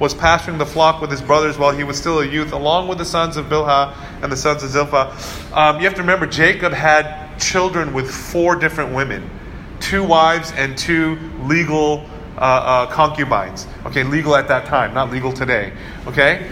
was 0.00 0.12
pasturing 0.12 0.58
the 0.58 0.66
flock 0.66 1.00
with 1.00 1.10
his 1.10 1.22
brothers 1.22 1.56
while 1.56 1.70
he 1.70 1.84
was 1.84 1.96
still 1.96 2.18
a 2.18 2.26
youth, 2.26 2.52
along 2.52 2.88
with 2.88 2.98
the 2.98 3.04
sons 3.04 3.36
of 3.36 3.46
Bilhah 3.46 3.94
and 4.22 4.32
the 4.32 4.36
sons 4.36 4.64
of 4.64 4.70
Zilpah. 4.70 5.16
Um, 5.52 5.76
you 5.76 5.84
have 5.84 5.94
to 5.94 6.00
remember, 6.00 6.26
Jacob 6.26 6.72
had 6.72 7.38
children 7.38 7.92
with 7.92 8.10
four 8.10 8.56
different 8.56 8.92
women 8.94 9.30
two 9.78 10.04
wives 10.04 10.52
and 10.52 10.78
two 10.78 11.18
legal 11.42 12.06
uh, 12.38 12.40
uh, 12.40 12.86
concubines. 12.86 13.66
Okay, 13.84 14.04
legal 14.04 14.36
at 14.36 14.46
that 14.48 14.64
time, 14.64 14.94
not 14.94 15.10
legal 15.10 15.32
today. 15.32 15.72
Okay? 16.06 16.48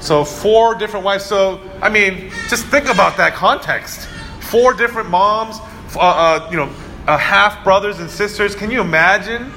So, 0.00 0.24
four 0.24 0.74
different 0.74 1.04
wives. 1.04 1.24
So, 1.24 1.60
I 1.80 1.88
mean, 1.88 2.30
just 2.48 2.66
think 2.66 2.86
about 2.86 3.16
that 3.16 3.34
context 3.34 4.08
four 4.46 4.72
different 4.72 5.10
moms, 5.10 5.58
uh, 5.94 6.00
uh, 6.00 6.48
you 6.50 6.56
know, 6.56 6.72
uh, 7.06 7.16
half 7.16 7.62
brothers 7.62 8.00
and 8.00 8.10
sisters. 8.10 8.54
Can 8.54 8.70
you 8.70 8.80
imagine 8.80 9.52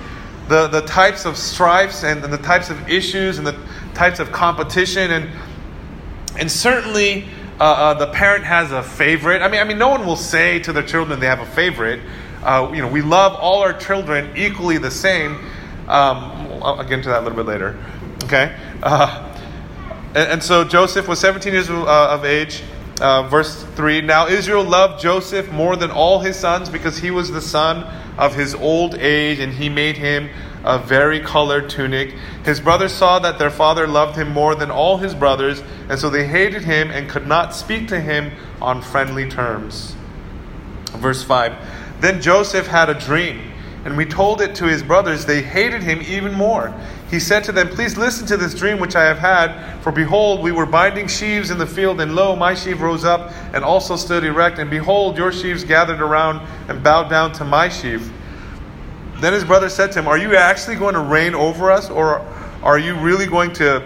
the, 0.48 0.68
the 0.68 0.82
types 0.82 1.26
of 1.26 1.38
strifes 1.38 2.04
and, 2.04 2.24
and 2.24 2.32
the 2.32 2.38
types 2.38 2.70
of 2.70 2.90
issues 2.90 3.38
and 3.38 3.48
the 3.48 3.58
types 3.94 4.20
of 4.20 4.32
competition? 4.32 5.12
And, 5.12 5.30
and 6.38 6.52
certainly 6.52 7.26
uh, 7.60 7.64
uh, 7.64 7.94
the 7.96 8.08
parent 8.08 8.46
has 8.46 8.72
a 8.72 8.84
favorite. 8.84 9.42
I 9.42 9.48
mean, 9.48 9.60
I 9.60 9.64
mean, 9.64 9.78
no 9.78 9.90
one 9.90 10.06
will 10.06 10.16
say 10.16 10.60
to 10.60 10.72
their 10.72 10.84
children 10.84 11.20
they 11.20 11.26
have 11.26 11.42
a 11.42 11.46
favorite. 11.46 12.02
Uh, 12.44 12.72
you 12.74 12.82
know, 12.82 12.88
we 12.88 13.02
love 13.02 13.34
all 13.36 13.62
our 13.62 13.74
children 13.74 14.32
equally 14.38 14.78
the 14.78 14.92
same. 14.92 15.36
Um, 15.88 16.62
I'll 16.62 16.84
get 16.84 16.94
into 16.94 17.10
that 17.10 17.20
a 17.20 17.24
little 17.24 17.36
bit 17.36 17.48
later. 17.48 17.78
Okay? 18.24 18.56
Uh, 18.82 19.26
and, 20.10 20.34
and, 20.34 20.44
so 20.44 20.64
Joseph 20.64 21.08
was 21.08 21.20
17 21.20 21.52
years 21.52 21.70
of, 21.70 21.80
of 21.80 22.24
age. 22.24 22.62
Uh, 23.00 23.24
verse 23.30 23.64
3 23.76 24.02
Now 24.02 24.28
Israel 24.28 24.64
loved 24.64 25.02
Joseph 25.02 25.52
more 25.52 25.76
than 25.78 25.90
all 25.90 26.20
his 26.20 26.38
sons 26.38 26.70
because 26.70 26.98
he 26.98 27.12
was 27.12 27.32
the 27.32 27.42
son 27.42 27.84
of 28.18 28.36
his 28.36 28.54
old 28.54 28.96
age, 28.96 29.40
and 29.40 29.54
he 29.54 29.70
made 29.70 29.96
him 29.98 30.30
a 30.66 30.78
very 30.78 31.22
colored 31.22 31.70
tunic. 31.70 32.14
His 32.44 32.60
brothers 32.60 32.92
saw 32.92 33.20
that 33.20 33.40
their 33.40 33.50
father 33.50 33.88
loved 33.88 34.18
him 34.18 34.30
more 34.30 34.56
than 34.56 34.70
all 34.70 34.98
his 34.98 35.16
brothers, 35.16 35.64
and 35.88 35.98
so 35.98 36.10
they 36.10 36.28
hated 36.28 36.64
him 36.64 36.92
and 36.92 37.10
could 37.10 37.26
not 37.26 37.56
speak 37.56 37.88
to 37.88 38.00
him 38.00 38.32
on 38.62 38.82
friendly 38.82 39.30
terms. 39.30 39.96
Verse 40.92 41.24
5 41.24 42.02
Then 42.02 42.22
Joseph 42.22 42.68
had 42.68 42.90
a 42.90 43.00
dream, 43.00 43.54
and 43.86 43.96
we 43.96 44.06
told 44.06 44.42
it 44.42 44.56
to 44.56 44.66
his 44.66 44.84
brothers. 44.84 45.26
They 45.26 45.42
hated 45.42 45.84
him 45.84 46.02
even 46.02 46.34
more. 46.34 46.74
He 47.10 47.20
said 47.20 47.44
to 47.46 47.52
them, 47.52 47.70
Please 47.70 47.98
listen 47.98 48.28
to 48.28 48.38
this 48.38 48.54
dream 48.54 48.80
which 48.80 48.96
I 48.96 49.04
have 49.06 49.18
had. 49.18 49.80
For 49.82 49.92
behold, 49.92 50.42
we 50.42 50.52
were 50.52 50.68
binding 50.68 51.08
sheaves 51.08 51.50
in 51.50 51.58
the 51.58 51.66
field, 51.66 52.00
and 52.02 52.16
lo, 52.16 52.36
my 52.36 52.54
sheaf 52.54 52.80
rose 52.80 53.04
up 53.04 53.32
and 53.54 53.64
also 53.64 53.96
stood 53.96 54.24
erect. 54.24 54.60
And 54.60 54.70
behold, 54.70 55.18
your 55.18 55.32
sheaves 55.32 55.64
gathered 55.64 56.02
around 56.02 56.48
and 56.70 56.84
bowed 56.84 57.10
down 57.10 57.32
to 57.34 57.46
my 57.46 57.68
sheaf. 57.68 58.12
Then 59.20 59.34
his 59.34 59.44
brother 59.44 59.70
said 59.70 59.92
to 59.94 60.00
him, 60.00 60.08
Are 60.08 60.18
you 60.18 60.36
actually 60.36 60.76
going 60.76 60.94
to 60.94 61.02
reign 61.02 61.34
over 61.34 61.72
us, 61.72 61.90
or 61.90 62.20
are 62.62 62.78
you 62.78 62.96
really 62.96 63.26
going 63.26 63.54
to 63.54 63.84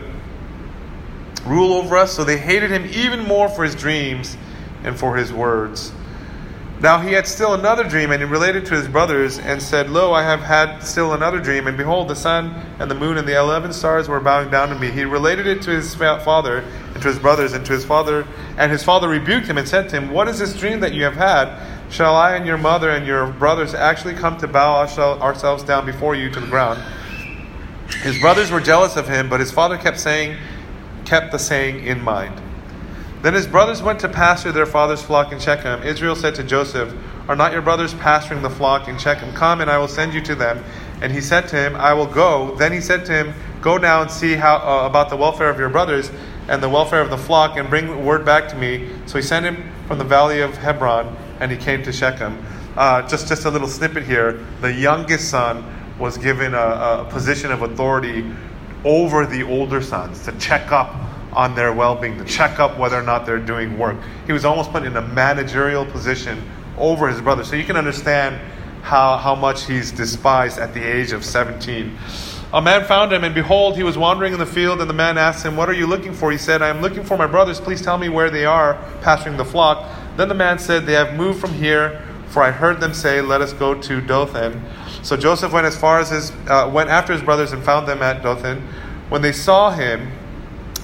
rule 1.46 1.74
over 1.74 1.96
us? 1.96 2.12
So 2.14 2.26
they 2.26 2.38
hated 2.38 2.72
him 2.72 2.86
even 2.92 3.22
more 3.26 3.48
for 3.48 3.64
his 3.64 3.74
dreams 3.74 4.38
and 4.84 5.00
for 5.00 5.16
his 5.16 5.32
words. 5.32 5.94
Now 6.80 7.00
he 7.00 7.14
had 7.14 7.28
still 7.28 7.54
another 7.54 7.86
dream, 7.86 8.12
and 8.12 8.22
he 8.22 8.28
related 8.28 8.66
to 8.66 8.74
his 8.76 8.90
brothers, 8.90 9.40
and 9.40 9.62
said, 9.62 9.90
Lo, 9.90 10.12
I 10.12 10.24
have 10.24 10.42
had 10.42 10.82
still 10.82 11.14
another 11.14 11.40
dream, 11.40 11.68
and 11.68 11.78
behold, 11.78 12.10
the 12.10 12.16
sun 12.16 12.54
and 12.80 12.92
the 12.92 12.96
moon 12.96 13.18
and 13.18 13.26
the 13.26 13.40
eleven 13.40 13.72
stars 13.72 14.10
were 14.10 14.20
bowing 14.20 14.50
down 14.50 14.68
to 14.70 14.76
me. 14.76 14.92
He 14.92 15.06
related 15.06 15.48
it 15.48 15.62
to 15.62 15.72
his 15.72 15.96
father 15.96 16.58
and 16.58 17.02
to 17.02 17.08
his 17.08 17.20
brothers, 17.20 17.54
and 17.54 17.66
to 17.66 17.72
his 17.72 17.86
father, 17.86 18.28
and 18.58 18.70
his 18.70 18.84
father 18.84 19.08
rebuked 19.08 19.48
him 19.48 19.58
and 19.58 19.68
said 19.68 19.88
to 19.90 19.96
him, 19.98 20.12
What 20.12 20.28
is 20.28 20.40
this 20.40 20.54
dream 20.54 20.82
that 20.82 20.94
you 20.94 21.06
have 21.06 21.16
had? 21.16 21.58
Shall 21.90 22.16
I 22.16 22.36
and 22.36 22.46
your 22.46 22.58
mother 22.58 22.90
and 22.90 23.06
your 23.08 23.28
brothers 23.28 23.74
actually 23.74 24.16
come 24.16 24.38
to 24.40 24.48
bow 24.48 24.82
ourselves 24.82 25.64
down 25.64 25.86
before 25.86 26.16
you 26.16 26.30
to 26.32 26.40
the 26.42 26.48
ground? 26.48 26.84
His 28.02 28.20
brothers 28.20 28.52
were 28.52 28.60
jealous 28.60 28.98
of 28.98 29.08
him, 29.08 29.30
but 29.30 29.40
his 29.40 29.52
father 29.52 29.78
kept 29.78 30.00
saying, 30.00 30.38
kept 31.06 31.32
the 31.32 31.40
saying 31.40 31.86
in 31.86 32.02
mind. 32.02 32.42
Then 33.24 33.34
his 33.34 33.48
brothers 33.48 33.82
went 33.82 34.02
to 34.02 34.10
pasture 34.10 34.52
their 34.52 34.66
father's 34.66 35.02
flock 35.02 35.32
in 35.32 35.40
Shechem. 35.40 35.82
Israel 35.84 36.14
said 36.14 36.36
to 36.36 36.44
Joseph, 36.44 36.94
Are 37.30 37.38
not 37.38 37.54
your 37.54 37.62
brothers 37.62 37.94
pasturing 37.94 38.42
the 38.42 38.50
flock 38.50 38.90
in 38.90 38.98
Shechem? 38.98 39.34
Come, 39.34 39.62
and 39.62 39.72
I 39.72 39.78
will 39.78 39.88
send 39.88 40.14
you 40.14 40.20
to 40.24 40.36
them. 40.36 40.62
And 41.02 41.10
he 41.10 41.22
said 41.22 41.48
to 41.48 41.56
him, 41.56 41.74
I 41.78 41.94
will 41.94 42.06
go. 42.06 42.54
Then 42.56 42.74
he 42.74 42.82
said 42.82 43.06
to 43.06 43.14
him, 43.14 43.34
Go 43.62 43.78
now 43.78 44.02
and 44.02 44.12
see 44.12 44.34
how 44.34 44.58
uh, 44.58 44.86
about 44.86 45.10
the 45.10 45.16
welfare 45.16 45.50
of 45.50 45.58
your 45.58 45.70
brothers 45.70 46.12
and 46.50 46.62
the 46.62 46.68
welfare 46.68 47.00
of 47.00 47.10
the 47.10 47.18
flock, 47.18 47.56
and 47.56 47.70
bring 47.70 48.06
word 48.06 48.26
back 48.26 48.50
to 48.50 48.58
me. 48.58 48.90
So 49.06 49.18
he 49.18 49.22
sent 49.22 49.46
him 49.46 49.72
from 49.88 50.00
the 50.00 50.04
valley 50.04 50.42
of 50.42 50.58
Hebron, 50.58 51.16
and 51.40 51.50
he 51.50 51.56
came 51.56 51.82
to 51.84 51.94
Shechem. 51.94 52.46
Uh, 52.76 53.08
just 53.08 53.30
just 53.30 53.46
a 53.46 53.50
little 53.50 53.70
snippet 53.70 54.04
here. 54.04 54.46
The 54.60 54.74
youngest 54.74 55.30
son 55.30 55.64
was 55.98 56.18
given 56.18 56.54
a, 56.54 56.58
a 56.58 57.08
position 57.10 57.54
of 57.54 57.62
authority 57.62 58.30
over 58.84 59.26
the 59.26 59.44
older 59.44 59.82
sons 59.82 60.26
to 60.26 60.34
check 60.34 60.74
up 60.74 60.94
on 61.36 61.56
their 61.56 61.74
well 61.74 61.96
being, 61.96 62.18
to 62.18 62.26
check 62.26 62.60
up 62.60 62.78
whether 62.78 62.98
or 62.98 63.04
not 63.04 63.26
they're 63.26 63.40
doing 63.40 63.78
work. 63.78 63.98
He 64.26 64.34
was 64.34 64.46
almost 64.46 64.72
put 64.72 64.84
in 64.84 64.96
a 64.96 65.02
managerial 65.02 65.86
position 65.86 66.42
over 66.78 67.08
his 67.08 67.22
brother. 67.22 67.44
So 67.44 67.56
you 67.56 67.64
can 67.64 67.78
understand 67.78 68.40
how, 68.84 69.18
how 69.18 69.36
much 69.36 69.66
he's 69.66 69.92
despised 69.92 70.60
at 70.60 70.74
the 70.74 70.84
age 70.84 71.12
of 71.12 71.24
17. 71.24 71.98
A 72.54 72.62
man 72.62 72.86
found 72.86 73.12
him, 73.12 73.24
and 73.24 73.34
behold, 73.34 73.76
he 73.76 73.84
was 73.84 73.98
wandering 73.98 74.34
in 74.34 74.40
the 74.40 74.46
field, 74.46 74.80
and 74.80 74.88
the 74.88 74.94
man 74.94 75.18
asked 75.18 75.44
him, 75.44 75.56
What 75.56 75.70
are 75.70 75.74
you 75.74 75.88
looking 75.88 76.14
for? 76.14 76.32
He 76.32 76.38
said, 76.38 76.62
I 76.62 76.68
am 76.68 76.82
looking 76.82 77.04
for 77.04 77.18
my 77.18 77.26
brothers. 77.26 77.60
Please 77.60 77.82
tell 77.82 77.98
me 77.98 78.10
where 78.10 78.30
they 78.30 78.46
are, 78.46 78.76
pasturing 79.02 79.38
the 79.38 79.46
flock. 79.46 79.90
Then 80.18 80.28
the 80.28 80.36
man 80.36 80.60
said, 80.60 80.86
They 80.86 80.94
have 80.94 81.16
moved 81.16 81.40
from 81.40 81.54
here, 81.54 82.04
for 82.28 82.44
I 82.44 82.52
heard 82.52 82.80
them 82.80 82.94
say, 82.94 83.22
Let 83.22 83.42
us 83.42 83.54
go 83.54 83.74
to 83.74 84.02
Dothan. 84.02 84.62
So 85.02 85.18
Joseph 85.18 85.52
went 85.52 85.66
as 85.66 85.76
far 85.76 86.00
as 86.00 86.12
his, 86.12 86.32
uh, 86.48 86.70
went 86.72 86.90
after 86.90 87.12
his 87.12 87.24
brothers 87.24 87.54
and 87.54 87.64
found 87.64 87.88
them 87.88 88.04
at 88.04 88.22
Dothan. 88.22 88.62
When 89.10 89.24
they 89.24 89.32
saw 89.32 89.72
him, 89.72 90.12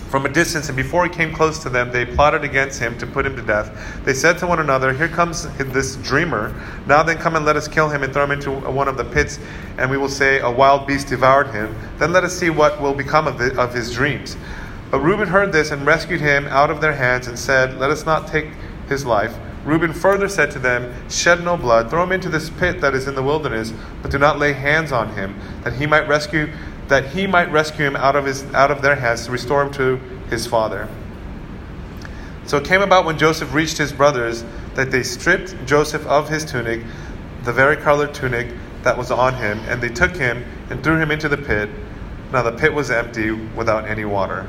from 0.09 0.25
a 0.25 0.29
distance, 0.29 0.69
and 0.69 0.75
before 0.75 1.03
he 1.03 1.09
came 1.09 1.33
close 1.33 1.59
to 1.59 1.69
them, 1.69 1.91
they 1.91 2.03
plotted 2.03 2.43
against 2.43 2.79
him 2.79 2.97
to 2.97 3.05
put 3.05 3.25
him 3.25 3.35
to 3.35 3.43
death. 3.43 4.03
They 4.03 4.15
said 4.15 4.39
to 4.39 4.47
one 4.47 4.59
another, 4.59 4.91
Here 4.91 5.07
comes 5.07 5.47
this 5.57 5.97
dreamer. 5.97 6.53
Now 6.87 7.03
then, 7.03 7.17
come 7.17 7.35
and 7.35 7.45
let 7.45 7.55
us 7.55 7.67
kill 7.67 7.89
him 7.89 8.01
and 8.01 8.11
throw 8.11 8.23
him 8.23 8.31
into 8.31 8.51
one 8.51 8.87
of 8.87 8.97
the 8.97 9.05
pits, 9.05 9.39
and 9.77 9.89
we 9.89 9.97
will 9.97 10.09
say, 10.09 10.39
A 10.39 10.49
wild 10.49 10.87
beast 10.87 11.09
devoured 11.09 11.51
him. 11.51 11.75
Then 11.99 12.11
let 12.11 12.23
us 12.23 12.37
see 12.37 12.49
what 12.49 12.81
will 12.81 12.95
become 12.95 13.27
of, 13.27 13.37
the, 13.37 13.55
of 13.59 13.73
his 13.73 13.93
dreams. 13.93 14.35
But 14.89 15.01
Reuben 15.01 15.27
heard 15.27 15.51
this 15.51 15.69
and 15.69 15.85
rescued 15.85 16.21
him 16.21 16.47
out 16.47 16.71
of 16.71 16.81
their 16.81 16.93
hands 16.93 17.27
and 17.27 17.37
said, 17.37 17.77
Let 17.77 17.91
us 17.91 18.05
not 18.05 18.27
take 18.27 18.47
his 18.87 19.05
life. 19.05 19.37
Reuben 19.63 19.93
further 19.93 20.27
said 20.27 20.49
to 20.51 20.59
them, 20.59 20.91
Shed 21.09 21.43
no 21.43 21.57
blood, 21.57 21.89
throw 21.89 22.03
him 22.03 22.11
into 22.11 22.29
this 22.29 22.49
pit 22.49 22.81
that 22.81 22.95
is 22.95 23.07
in 23.07 23.13
the 23.13 23.21
wilderness, 23.21 23.73
but 24.01 24.09
do 24.09 24.17
not 24.17 24.39
lay 24.39 24.53
hands 24.53 24.91
on 24.91 25.13
him, 25.13 25.39
that 25.63 25.73
he 25.73 25.85
might 25.85 26.07
rescue 26.07 26.51
that 26.89 27.05
he 27.05 27.25
might 27.27 27.51
rescue 27.51 27.85
him 27.85 27.95
out 27.95 28.15
of, 28.15 28.25
his, 28.25 28.43
out 28.53 28.71
of 28.71 28.81
their 28.81 28.95
hands 28.95 29.25
to 29.25 29.31
restore 29.31 29.63
him 29.63 29.71
to 29.71 29.95
his 30.29 30.45
father. 30.45 30.89
So 32.45 32.57
it 32.57 32.65
came 32.65 32.81
about 32.81 33.05
when 33.05 33.17
Joseph 33.17 33.53
reached 33.53 33.77
his 33.77 33.93
brothers 33.93 34.43
that 34.73 34.89
they 34.89 35.03
stripped 35.03 35.55
Joseph 35.65 36.05
of 36.07 36.27
his 36.27 36.43
tunic, 36.43 36.81
the 37.43 37.53
very 37.53 37.77
colored 37.77 38.13
tunic 38.13 38.51
that 38.81 38.97
was 38.97 39.11
on 39.11 39.35
him, 39.35 39.59
and 39.67 39.81
they 39.81 39.89
took 39.89 40.15
him 40.15 40.43
and 40.71 40.83
threw 40.83 40.97
him 40.97 41.11
into 41.11 41.29
the 41.29 41.37
pit. 41.37 41.69
Now 42.31 42.41
the 42.41 42.51
pit 42.51 42.73
was 42.73 42.89
empty 42.89 43.31
without 43.31 43.87
any 43.87 44.05
water. 44.05 44.47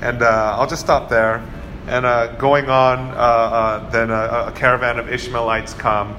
And 0.00 0.22
uh, 0.22 0.56
I'll 0.56 0.68
just 0.68 0.82
stop 0.82 1.08
there. 1.08 1.44
And 1.88 2.06
uh, 2.06 2.34
going 2.36 2.68
on, 2.68 2.98
uh, 2.98 3.14
uh 3.14 3.90
then 3.90 4.10
a, 4.10 4.48
a, 4.48 4.52
caravan 4.54 4.98
of 4.98 5.10
Ishmaelites 5.10 5.74
come. 5.74 6.14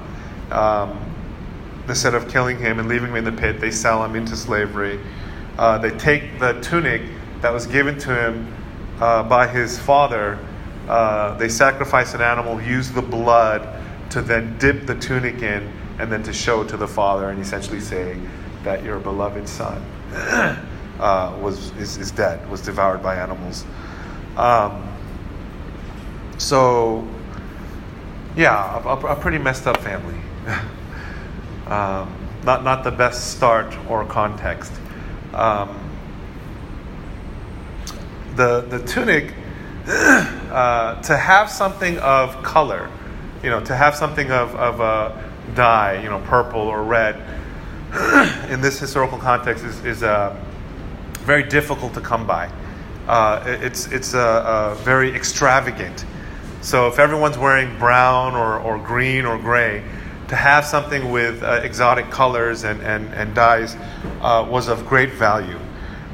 Um, 0.50 1.09
instead 1.90 2.14
of 2.14 2.28
killing 2.28 2.58
him 2.58 2.78
and 2.78 2.88
leaving 2.88 3.10
him 3.10 3.16
in 3.16 3.24
the 3.24 3.32
pit, 3.32 3.60
they 3.60 3.70
sell 3.70 4.04
him 4.04 4.16
into 4.16 4.36
slavery. 4.36 4.98
Uh, 5.58 5.76
they 5.78 5.90
take 5.90 6.38
the 6.38 6.58
tunic 6.60 7.02
that 7.42 7.52
was 7.52 7.66
given 7.66 7.98
to 7.98 8.14
him 8.14 8.54
uh, 9.00 9.22
by 9.24 9.46
his 9.46 9.78
father. 9.78 10.38
Uh, 10.88 11.36
they 11.36 11.48
sacrifice 11.48 12.14
an 12.14 12.22
animal, 12.22 12.60
use 12.62 12.90
the 12.90 13.02
blood 13.02 13.82
to 14.10 14.22
then 14.22 14.56
dip 14.58 14.86
the 14.86 14.94
tunic 14.94 15.42
in, 15.42 15.70
and 15.98 16.10
then 16.10 16.22
to 16.22 16.32
show 16.32 16.62
it 16.62 16.68
to 16.68 16.76
the 16.76 16.88
father 16.88 17.30
and 17.30 17.40
essentially 17.40 17.80
say 17.80 18.18
that 18.64 18.82
your 18.82 18.98
beloved 18.98 19.48
son 19.48 19.82
uh, 20.12 21.36
was 21.40 21.70
is, 21.72 21.98
is, 21.98 22.10
dead, 22.10 22.48
was 22.50 22.60
devoured 22.60 23.02
by 23.02 23.16
animals. 23.16 23.64
Um, 24.36 24.86
so, 26.38 27.06
yeah, 28.36 28.82
a, 28.84 28.96
a 29.06 29.16
pretty 29.16 29.38
messed 29.38 29.66
up 29.66 29.76
family. 29.78 30.18
Um, 31.70 32.12
not, 32.44 32.64
not 32.64 32.84
the 32.84 32.90
best 32.90 33.30
start 33.30 33.76
or 33.88 34.04
context. 34.04 34.72
Um, 35.32 35.90
the, 38.36 38.62
the 38.62 38.80
tunic, 38.80 39.34
uh, 39.86 41.00
to 41.02 41.16
have 41.16 41.50
something 41.50 41.98
of 41.98 42.42
color, 42.42 42.90
you 43.42 43.50
know, 43.50 43.60
to 43.60 43.76
have 43.76 43.94
something 43.94 44.30
of, 44.30 44.54
of 44.56 44.80
a 44.80 45.30
dye, 45.54 46.02
you 46.02 46.08
know, 46.08 46.20
purple 46.26 46.60
or 46.60 46.82
red, 46.82 47.16
in 48.50 48.60
this 48.60 48.78
historical 48.78 49.18
context 49.18 49.64
is, 49.64 49.84
is 49.84 50.02
uh, 50.02 50.36
very 51.20 51.42
difficult 51.42 51.94
to 51.94 52.00
come 52.00 52.26
by. 52.26 52.50
Uh, 53.06 53.42
it's 53.46 53.86
it's 53.88 54.14
uh, 54.14 54.76
very 54.82 55.14
extravagant. 55.14 56.04
So 56.62 56.86
if 56.86 56.98
everyone's 56.98 57.38
wearing 57.38 57.78
brown 57.78 58.34
or, 58.34 58.58
or 58.58 58.78
green 58.78 59.24
or 59.24 59.38
gray, 59.38 59.82
to 60.30 60.36
have 60.36 60.64
something 60.64 61.10
with 61.10 61.42
uh, 61.42 61.60
exotic 61.64 62.08
colors 62.08 62.62
and, 62.62 62.80
and, 62.82 63.12
and 63.14 63.34
dyes 63.34 63.74
uh, 64.20 64.46
was 64.48 64.68
of 64.68 64.86
great 64.86 65.12
value. 65.12 65.58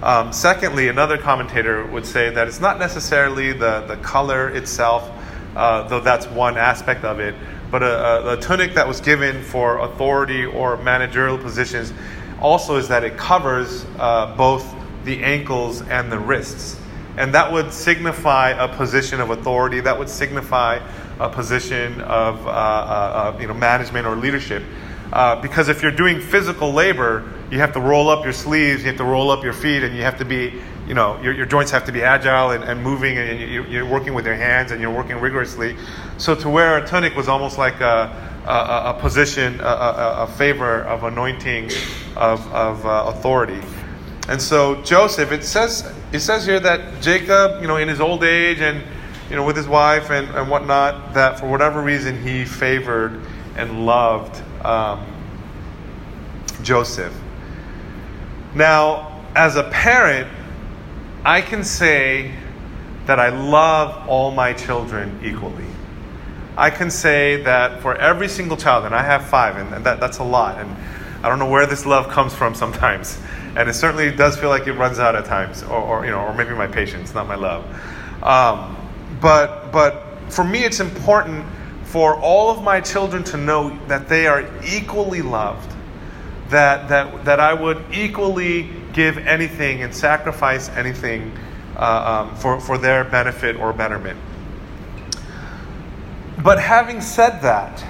Um, 0.02 0.32
secondly, 0.32 0.88
another 0.88 1.18
commentator 1.18 1.84
would 1.88 2.06
say 2.06 2.30
that 2.30 2.48
it's 2.48 2.58
not 2.58 2.78
necessarily 2.78 3.52
the, 3.52 3.82
the 3.82 3.98
color 3.98 4.48
itself, 4.48 5.10
uh, 5.54 5.86
though 5.88 6.00
that's 6.00 6.26
one 6.28 6.56
aspect 6.56 7.04
of 7.04 7.20
it, 7.20 7.34
but 7.70 7.82
a, 7.82 8.32
a, 8.32 8.36
tunic 8.40 8.72
that 8.72 8.88
was 8.88 9.02
given 9.02 9.42
for 9.42 9.80
authority 9.80 10.46
or 10.46 10.78
managerial 10.78 11.36
positions 11.36 11.92
also 12.40 12.76
is 12.76 12.88
that 12.88 13.04
it 13.04 13.18
covers 13.18 13.84
uh, 13.98 14.34
both 14.34 14.74
the 15.04 15.22
ankles 15.22 15.82
and 15.82 16.10
the 16.10 16.18
wrists. 16.18 16.80
and 17.18 17.34
that 17.34 17.52
would 17.52 17.70
signify 17.70 18.50
a 18.50 18.68
position 18.76 19.20
of 19.20 19.28
authority. 19.28 19.80
That 19.80 19.98
would 19.98 20.08
signify 20.08 20.80
a 21.18 21.28
position 21.28 22.00
of 22.02 22.46
uh, 22.46 22.50
uh, 22.50 22.52
uh, 22.52 23.38
you 23.40 23.46
know 23.46 23.54
management 23.54 24.06
or 24.06 24.16
leadership. 24.16 24.62
Uh, 25.12 25.40
because 25.40 25.68
if 25.68 25.82
you're 25.82 25.92
doing 25.92 26.20
physical 26.20 26.72
labor, 26.72 27.32
you 27.50 27.58
have 27.58 27.72
to 27.72 27.80
roll 27.80 28.08
up 28.10 28.24
your 28.24 28.32
sleeves, 28.32 28.82
you 28.82 28.88
have 28.88 28.96
to 28.96 29.04
roll 29.04 29.30
up 29.30 29.44
your 29.44 29.52
feet, 29.52 29.84
and 29.84 29.96
you 29.96 30.02
have 30.02 30.18
to 30.18 30.24
be, 30.24 30.60
you 30.88 30.94
know, 30.94 31.20
your, 31.22 31.32
your 31.32 31.46
joints 31.46 31.70
have 31.70 31.84
to 31.84 31.92
be 31.92 32.02
agile 32.02 32.50
and, 32.50 32.64
and 32.64 32.82
moving, 32.82 33.16
and 33.16 33.38
you, 33.40 33.64
you're 33.66 33.86
working 33.86 34.14
with 34.14 34.26
your 34.26 34.34
hands 34.34 34.72
and 34.72 34.80
you're 34.80 34.92
working 34.92 35.16
rigorously. 35.20 35.76
So 36.18 36.34
to 36.34 36.48
wear 36.48 36.78
a 36.78 36.86
tunic 36.86 37.14
was 37.14 37.28
almost 37.28 37.56
like 37.56 37.80
a, 37.80 38.42
a, 38.46 38.96
a 38.96 38.98
position, 39.00 39.60
a, 39.60 40.24
a, 40.24 40.26
favor 40.36 40.82
of 40.82 41.04
anointing, 41.04 41.70
of, 42.16 42.44
of 42.52 42.84
uh, 42.84 43.04
authority. 43.06 43.60
And 44.28 44.42
so 44.42 44.82
Joseph, 44.82 45.30
it 45.30 45.44
says, 45.44 45.88
it 46.12 46.20
says 46.20 46.44
here 46.44 46.58
that 46.58 47.00
Jacob, 47.00 47.62
you 47.62 47.68
know, 47.68 47.76
in 47.76 47.86
his 47.86 48.00
old 48.00 48.24
age 48.24 48.60
and, 48.60 48.82
you 49.30 49.36
know, 49.36 49.44
with 49.44 49.56
his 49.56 49.66
wife 49.66 50.10
and, 50.10 50.28
and 50.30 50.48
whatnot, 50.48 51.14
that 51.14 51.40
for 51.40 51.46
whatever 51.46 51.82
reason 51.82 52.22
he 52.22 52.44
favored 52.44 53.20
and 53.56 53.86
loved 53.86 54.42
um, 54.64 55.04
Joseph. 56.62 57.14
Now, 58.54 59.22
as 59.34 59.56
a 59.56 59.64
parent, 59.64 60.28
I 61.24 61.40
can 61.40 61.64
say 61.64 62.32
that 63.06 63.18
I 63.18 63.28
love 63.28 64.08
all 64.08 64.30
my 64.30 64.52
children 64.52 65.20
equally. 65.24 65.64
I 66.56 66.70
can 66.70 66.90
say 66.90 67.42
that 67.42 67.82
for 67.82 67.94
every 67.96 68.28
single 68.28 68.56
child, 68.56 68.84
and 68.84 68.94
I 68.94 69.02
have 69.02 69.26
five, 69.26 69.56
and, 69.56 69.84
that, 69.84 70.00
that's 70.00 70.18
a 70.18 70.24
lot, 70.24 70.58
and 70.58 70.74
I 71.24 71.28
don't 71.28 71.38
know 71.38 71.50
where 71.50 71.66
this 71.66 71.84
love 71.84 72.08
comes 72.08 72.34
from 72.34 72.54
sometimes, 72.54 73.18
and 73.56 73.68
it 73.68 73.74
certainly 73.74 74.10
does 74.10 74.36
feel 74.36 74.48
like 74.48 74.66
it 74.66 74.72
runs 74.72 74.98
out 74.98 75.14
at 75.14 75.24
times, 75.26 75.62
or, 75.62 75.80
or 75.80 76.04
you 76.04 76.10
know, 76.10 76.20
or 76.20 76.32
maybe 76.34 76.54
my 76.54 76.66
patience, 76.66 77.12
not 77.12 77.26
my 77.28 77.34
love. 77.34 77.64
Um, 78.22 78.76
but 79.20 79.72
but 79.72 80.06
for 80.28 80.44
me, 80.44 80.64
it's 80.64 80.80
important 80.80 81.44
for 81.84 82.16
all 82.16 82.50
of 82.50 82.62
my 82.62 82.80
children 82.80 83.22
to 83.24 83.36
know 83.36 83.78
that 83.86 84.08
they 84.08 84.26
are 84.26 84.44
equally 84.64 85.22
loved, 85.22 85.72
that, 86.50 86.88
that, 86.88 87.24
that 87.24 87.40
I 87.40 87.54
would 87.54 87.82
equally 87.92 88.68
give 88.92 89.18
anything 89.18 89.82
and 89.82 89.94
sacrifice 89.94 90.68
anything 90.70 91.32
uh, 91.76 92.26
um, 92.28 92.36
for, 92.36 92.60
for 92.60 92.76
their 92.76 93.04
benefit 93.04 93.56
or 93.56 93.72
betterment. 93.72 94.18
But 96.42 96.60
having 96.60 97.00
said 97.00 97.40
that, 97.42 97.84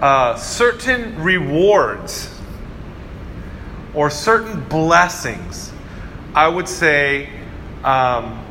uh, 0.00 0.36
certain 0.36 1.22
rewards 1.22 2.34
or 3.94 4.08
certain 4.08 4.66
blessings, 4.68 5.72
I 6.34 6.48
would 6.48 6.68
say, 6.68 7.28
um, 7.84 8.44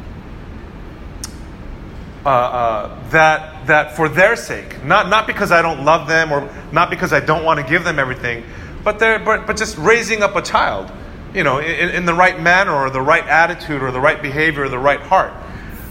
uh, 2.26 2.30
uh, 2.30 3.10
that, 3.12 3.66
that 3.68 3.96
for 3.96 4.10
their 4.10 4.36
sake, 4.36 4.84
not, 4.84 5.10
not 5.10 5.26
because 5.26 5.52
I 5.52 5.62
don't 5.62 5.86
love 5.86 6.08
them 6.08 6.32
or 6.32 6.50
not 6.72 6.90
because 6.90 7.14
I 7.14 7.20
don't 7.20 7.44
want 7.44 7.60
to 7.60 7.66
give 7.66 7.84
them 7.84 7.98
everything, 8.00 8.44
but, 8.84 9.00
they're, 9.00 9.20
but, 9.20 9.48
but 9.48 9.58
just 9.58 9.78
raising 9.78 10.22
up 10.22 10.36
a 10.36 10.42
child, 10.42 10.92
you 11.34 11.44
know, 11.44 11.60
in, 11.60 11.90
in 11.90 12.06
the 12.06 12.14
right 12.14 12.40
manner 12.40 12.74
or 12.74 12.90
the 12.90 13.02
right 13.02 13.26
attitude 13.26 13.82
or 13.82 13.92
the 13.92 14.02
right 14.02 14.22
behavior 14.22 14.64
or 14.64 14.70
the 14.70 14.80
right 14.80 15.00
heart. 15.00 15.34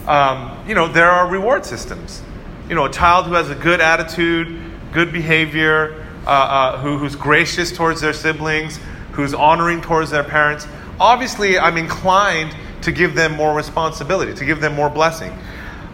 Um, 0.07 0.67
you 0.67 0.75
know, 0.75 0.87
there 0.87 1.09
are 1.09 1.27
reward 1.27 1.65
systems. 1.65 2.21
You 2.67 2.75
know, 2.75 2.85
a 2.85 2.91
child 2.91 3.25
who 3.25 3.33
has 3.33 3.49
a 3.49 3.55
good 3.55 3.81
attitude, 3.81 4.59
good 4.91 5.11
behavior, 5.11 6.05
uh, 6.25 6.29
uh, 6.29 6.77
who, 6.79 6.97
who's 6.97 7.15
gracious 7.15 7.71
towards 7.71 8.01
their 8.01 8.13
siblings, 8.13 8.79
who's 9.13 9.33
honoring 9.33 9.81
towards 9.81 10.11
their 10.11 10.23
parents. 10.23 10.67
Obviously, 10.99 11.57
I'm 11.57 11.77
inclined 11.77 12.55
to 12.83 12.91
give 12.91 13.15
them 13.15 13.35
more 13.35 13.55
responsibility, 13.55 14.33
to 14.35 14.45
give 14.45 14.61
them 14.61 14.75
more 14.75 14.89
blessing. 14.89 15.35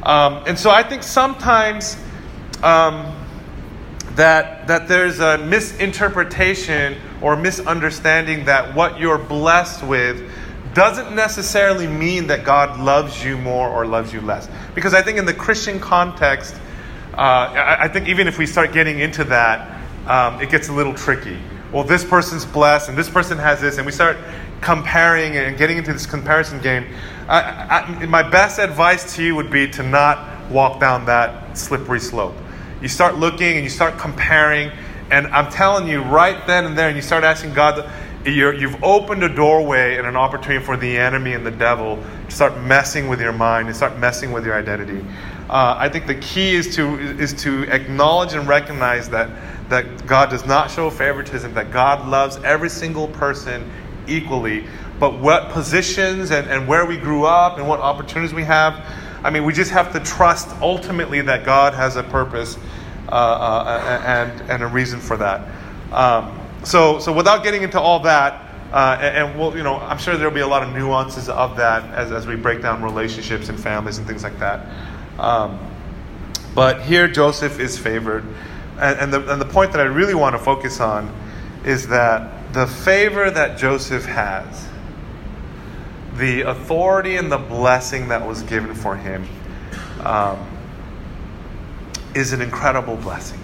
Um, 0.05 0.43
and 0.45 0.57
so 0.57 0.69
I 0.69 0.83
think 0.83 1.01
sometimes 1.01 1.97
um, 2.61 3.11
that, 4.15 4.67
that 4.67 4.87
there's 4.87 5.19
a 5.19 5.37
misinterpretation 5.39 6.97
or 7.21 7.35
misunderstanding 7.35 8.45
that 8.45 8.75
what 8.75 8.99
you're 8.99 9.17
blessed 9.17 9.83
with 9.83 10.29
doesn't 10.75 11.15
necessarily 11.15 11.87
mean 11.87 12.27
that 12.27 12.43
God 12.43 12.79
loves 12.79 13.23
you 13.23 13.37
more 13.37 13.69
or 13.69 13.87
loves 13.87 14.13
you 14.13 14.21
less. 14.21 14.49
Because 14.75 14.93
I 14.93 15.01
think 15.01 15.17
in 15.17 15.25
the 15.25 15.33
Christian 15.33 15.79
context, 15.79 16.55
uh, 17.13 17.17
I, 17.17 17.85
I, 17.85 17.87
think 17.87 18.09
even 18.09 18.27
if 18.27 18.37
we 18.37 18.45
start 18.45 18.73
getting 18.73 18.99
into 18.99 19.23
that, 19.23 19.81
um, 20.05 20.41
it 20.41 20.49
gets 20.49 20.67
a 20.67 20.73
little 20.73 20.93
tricky. 20.93 21.39
Well, 21.71 21.85
this 21.85 22.03
person's 22.03 22.45
blessed 22.45 22.89
and 22.89 22.97
this 22.97 23.09
person 23.09 23.37
has 23.37 23.61
this, 23.61 23.77
and 23.77 23.85
we 23.85 23.91
start 23.93 24.17
comparing 24.61 25.37
and 25.37 25.57
getting 25.57 25.77
into 25.77 25.93
this 25.93 26.05
comparison 26.05 26.59
game. 26.61 26.85
I, 27.27 27.87
I, 28.01 28.05
my 28.05 28.23
best 28.23 28.59
advice 28.59 29.15
to 29.15 29.23
you 29.23 29.35
would 29.35 29.51
be 29.51 29.67
to 29.69 29.83
not 29.83 30.49
walk 30.49 30.79
down 30.79 31.05
that 31.05 31.57
slippery 31.57 31.99
slope. 31.99 32.35
You 32.81 32.87
start 32.87 33.15
looking 33.15 33.55
and 33.55 33.63
you 33.63 33.69
start 33.69 33.97
comparing, 33.97 34.71
and 35.11 35.27
I'm 35.27 35.51
telling 35.51 35.87
you 35.87 36.01
right 36.01 36.45
then 36.45 36.65
and 36.65 36.77
there, 36.77 36.87
and 36.87 36.95
you 36.95 37.01
start 37.01 37.23
asking 37.23 37.53
God, 37.53 37.89
you 38.25 38.69
have 38.69 38.83
opened 38.83 39.23
a 39.23 39.33
doorway 39.33 39.97
and 39.97 40.07
an 40.07 40.15
opportunity 40.15 40.63
for 40.63 40.77
the 40.77 40.97
enemy 40.97 41.33
and 41.33 41.45
the 41.45 41.51
devil 41.51 42.03
to 42.27 42.35
start 42.35 42.59
messing 42.61 43.07
with 43.07 43.21
your 43.21 43.33
mind 43.33 43.67
and 43.67 43.75
start 43.75 43.97
messing 43.99 44.31
with 44.31 44.45
your 44.45 44.55
identity. 44.55 45.05
Uh, 45.47 45.75
I 45.77 45.89
think 45.89 46.07
the 46.07 46.15
key 46.15 46.55
is 46.55 46.75
to 46.75 46.99
is 47.19 47.33
to 47.43 47.71
acknowledge 47.71 48.33
and 48.33 48.47
recognize 48.47 49.09
that 49.09 49.29
that 49.69 50.07
God 50.07 50.31
does 50.31 50.45
not 50.45 50.71
show 50.71 50.89
favoritism, 50.89 51.53
that 51.53 51.71
God 51.71 52.07
loves 52.07 52.37
every 52.37 52.69
single 52.69 53.07
person 53.09 53.71
equally, 54.07 54.65
but 54.99 55.19
what 55.19 55.49
positions 55.49 56.31
and, 56.31 56.49
and 56.49 56.67
where 56.67 56.85
we 56.85 56.97
grew 56.97 57.25
up 57.25 57.57
and 57.57 57.67
what 57.67 57.79
opportunities 57.79 58.33
we 58.33 58.43
have. 58.43 58.83
I 59.23 59.29
mean, 59.29 59.43
we 59.43 59.53
just 59.53 59.71
have 59.71 59.91
to 59.93 59.99
trust 59.99 60.49
ultimately 60.61 61.21
that 61.21 61.45
God 61.45 61.73
has 61.73 61.95
a 61.95 62.03
purpose 62.03 62.57
uh, 63.07 63.11
uh, 63.11 64.01
and, 64.05 64.49
and 64.49 64.63
a 64.63 64.67
reason 64.67 64.99
for 64.99 65.17
that. 65.17 65.47
Um, 65.91 66.39
so, 66.63 66.99
so 66.99 67.11
without 67.11 67.43
getting 67.43 67.63
into 67.63 67.79
all 67.79 67.99
that, 68.01 68.45
uh, 68.71 68.97
and, 68.99 69.29
and 69.29 69.39
we'll, 69.39 69.55
you 69.55 69.63
know, 69.63 69.77
I'm 69.77 69.97
sure 69.97 70.17
there'll 70.17 70.33
be 70.33 70.41
a 70.41 70.47
lot 70.47 70.63
of 70.63 70.73
nuances 70.73 71.29
of 71.29 71.55
that 71.57 71.83
as, 71.93 72.11
as 72.11 72.27
we 72.27 72.35
break 72.35 72.61
down 72.61 72.83
relationships 72.83 73.49
and 73.49 73.59
families 73.59 73.97
and 73.97 74.07
things 74.07 74.23
like 74.23 74.37
that. 74.39 74.67
Um, 75.19 75.59
but 76.53 76.81
here, 76.81 77.07
Joseph 77.07 77.59
is 77.59 77.77
favored. 77.77 78.23
And, 78.79 78.99
and, 78.99 79.13
the, 79.13 79.31
and 79.31 79.39
the 79.39 79.45
point 79.45 79.71
that 79.71 79.81
I 79.81 79.85
really 79.85 80.15
want 80.15 80.35
to 80.35 80.39
focus 80.39 80.79
on 80.79 81.13
is 81.63 81.87
that 81.87 82.34
the 82.55 82.65
favor 82.65 83.29
that 83.29 83.57
Joseph 83.57 84.05
has, 84.05 84.69
the 86.15 86.43
authority 86.43 87.17
and 87.17 87.29
the 87.29 87.37
blessing 87.37 88.07
that 88.07 88.25
was 88.25 88.43
given 88.43 88.73
for 88.73 88.95
him, 88.95 89.27
um, 90.05 90.39
is 92.15 92.31
an 92.31 92.41
incredible 92.41 92.95
blessing. 92.95 93.41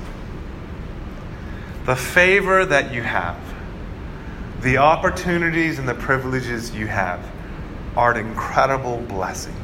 The 1.86 1.96
favor 1.98 2.66
that 2.66 2.94
you 2.94 3.02
have, 3.02 3.38
the 4.62 4.78
opportunities 4.78 5.78
and 5.78 5.90
the 5.90 5.96
privileges 5.96 6.74
you 6.74 6.88
have, 6.88 7.20
are 7.98 8.14
an 8.14 8.26
incredible 8.26 9.00
blessing. 9.10 9.56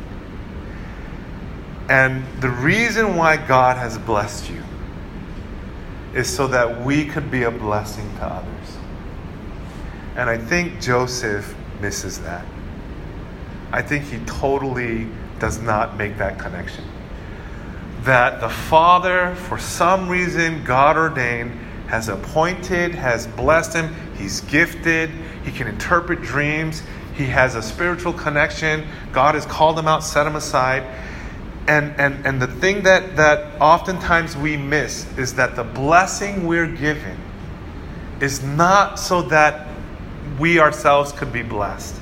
And 1.88 2.26
the 2.42 2.50
reason 2.50 3.16
why 3.16 3.38
God 3.38 3.78
has 3.78 3.98
blessed 3.98 4.50
you 4.50 4.62
is 6.14 6.28
so 6.28 6.48
that 6.48 6.82
we 6.84 7.06
could 7.06 7.32
be 7.32 7.44
a 7.44 7.52
blessing 7.52 8.14
to 8.18 8.26
others. 8.26 8.57
And 10.18 10.30
I 10.32 10.38
think 10.38 10.82
Joseph 10.82 11.56
misses 11.80 12.20
that. 12.22 12.44
I 13.72 13.84
think 13.84 14.06
he 14.06 14.18
totally 14.26 15.08
does 15.38 15.62
not 15.62 15.96
make 15.96 16.18
that 16.18 16.40
connection. 16.40 16.84
That 18.02 18.42
the 18.42 18.50
Father, 18.50 19.36
for 19.36 19.60
some 19.60 20.10
reason, 20.10 20.64
God 20.64 20.98
ordained, 20.98 21.52
has 21.88 22.10
appointed, 22.10 22.96
has 22.96 23.28
blessed 23.28 23.74
him, 23.74 23.96
he's 24.16 24.42
gifted, 24.42 25.12
he 25.46 25.52
can 25.52 25.68
interpret 25.68 26.24
dreams, 26.24 26.82
he 27.16 27.26
has 27.26 27.54
a 27.54 27.62
spiritual 27.62 28.14
connection, 28.14 28.88
God 29.12 29.36
has 29.36 29.46
called 29.46 29.78
him 29.78 29.88
out, 29.88 30.04
set 30.04 30.26
him 30.26 30.36
aside. 30.36 30.84
And, 31.68 31.94
and, 32.00 32.26
and 32.26 32.42
the 32.42 32.48
thing 32.48 32.84
that, 32.84 33.18
that 33.18 33.62
oftentimes 33.62 34.36
we 34.36 34.58
miss 34.58 35.06
is 35.18 35.36
that 35.36 35.56
the 35.56 35.64
blessing 35.64 36.48
we're 36.48 36.72
given 36.72 37.20
is 38.20 38.42
not 38.42 38.98
so 38.98 39.22
that 39.24 39.67
we 40.40 40.60
ourselves 40.60 41.12
could 41.12 41.32
be 41.32 41.44
blessed. 41.44 41.96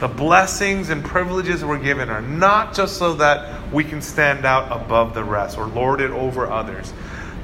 The 0.00 0.08
blessings 0.08 0.90
and 0.90 1.04
privileges 1.04 1.64
we're 1.64 1.78
given 1.78 2.10
are 2.10 2.22
not 2.22 2.74
just 2.74 2.96
so 2.96 3.14
that 3.14 3.72
we 3.72 3.84
can 3.84 4.02
stand 4.02 4.44
out 4.44 4.72
above 4.72 5.14
the 5.14 5.22
rest 5.22 5.56
or 5.56 5.66
lord 5.66 6.00
it 6.00 6.10
over 6.10 6.50
others. 6.50 6.92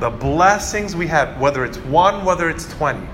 The 0.00 0.10
blessings 0.10 0.96
we 0.96 1.06
have, 1.06 1.40
whether 1.40 1.64
it's 1.64 1.78
one, 1.78 2.24
whether 2.24 2.50
it's 2.50 2.68
20, 2.74 3.06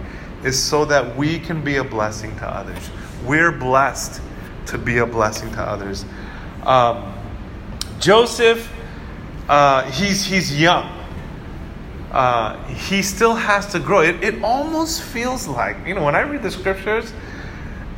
is 0.45 0.63
so 0.63 0.85
that 0.87 1.17
we 1.17 1.39
can 1.39 1.63
be 1.63 1.77
a 1.77 1.85
blessing 1.85 2.35
to 2.37 2.47
others. 2.47 2.91
We're 3.25 3.53
blessed 3.53 4.21
to 4.67 4.79
be 4.79 4.99
a 4.99 5.07
blessing 5.07 5.51
to 5.53 5.63
others. 5.63 6.05
Um, 6.63 7.15
Joseph, 8.01 8.71
uh, 9.49 9.91
he's, 9.91 10.25
he's 10.25 10.59
young. 10.59 11.04
Uh, 12.15 12.57
he 12.67 13.03
still 13.03 13.35
has 13.35 13.67
to 13.73 13.81
grow. 13.81 14.01
It, 14.01 14.23
it 14.23 14.41
almost 14.45 15.03
feels 15.03 15.49
like, 15.49 15.77
you 15.85 15.97
know, 15.97 16.05
when 16.05 16.15
I 16.15 16.21
read 16.21 16.45
the 16.45 16.51
scriptures, 16.53 17.13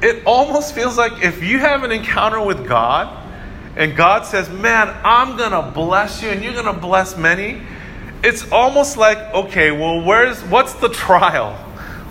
it 0.01 0.25
almost 0.25 0.75
feels 0.75 0.97
like 0.97 1.23
if 1.23 1.43
you 1.43 1.59
have 1.59 1.85
an 1.85 1.93
encounter 1.93 2.43
with 2.43 2.67
God 2.67 3.15
and 3.77 3.95
God 3.95 4.25
says, 4.25 4.49
Man, 4.49 4.89
I'm 5.05 5.37
going 5.37 5.51
to 5.51 5.71
bless 5.71 6.23
you 6.23 6.31
and 6.31 6.43
you're 6.43 6.55
going 6.55 6.65
to 6.65 6.81
bless 6.81 7.19
many, 7.19 7.61
it's 8.25 8.51
almost 8.51 8.97
like, 8.97 9.19
okay, 9.35 9.71
well, 9.71 10.03
where's 10.03 10.43
what's 10.45 10.73
the 10.73 10.89
trial? 10.89 11.53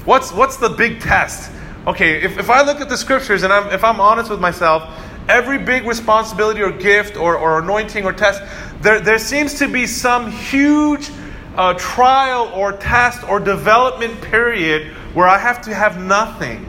What's 0.05 0.31
what's 0.31 0.57
the 0.57 0.69
big 0.69 1.01
test? 1.01 1.51
Okay, 1.87 2.21
if, 2.21 2.37
if 2.37 2.51
I 2.51 2.61
look 2.61 2.81
at 2.81 2.87
the 2.87 2.97
scriptures 2.97 3.41
and 3.41 3.51
I'm, 3.51 3.73
if 3.73 3.83
I'm 3.83 3.99
honest 3.99 4.29
with 4.29 4.39
myself, 4.39 4.87
every 5.27 5.57
big 5.57 5.85
responsibility 5.85 6.61
or 6.61 6.69
gift 6.69 7.17
or, 7.17 7.35
or 7.35 7.57
anointing 7.57 8.05
or 8.05 8.13
test, 8.13 8.43
there, 8.81 8.99
there 8.99 9.17
seems 9.17 9.55
to 9.55 9.67
be 9.67 9.87
some 9.87 10.31
huge 10.31 11.09
uh, 11.57 11.73
trial 11.75 12.51
or 12.53 12.73
test 12.73 13.23
or 13.23 13.39
development 13.39 14.21
period 14.21 14.93
where 15.13 15.27
I 15.27 15.37
have 15.37 15.61
to 15.63 15.73
have 15.73 15.99
nothing 15.99 16.67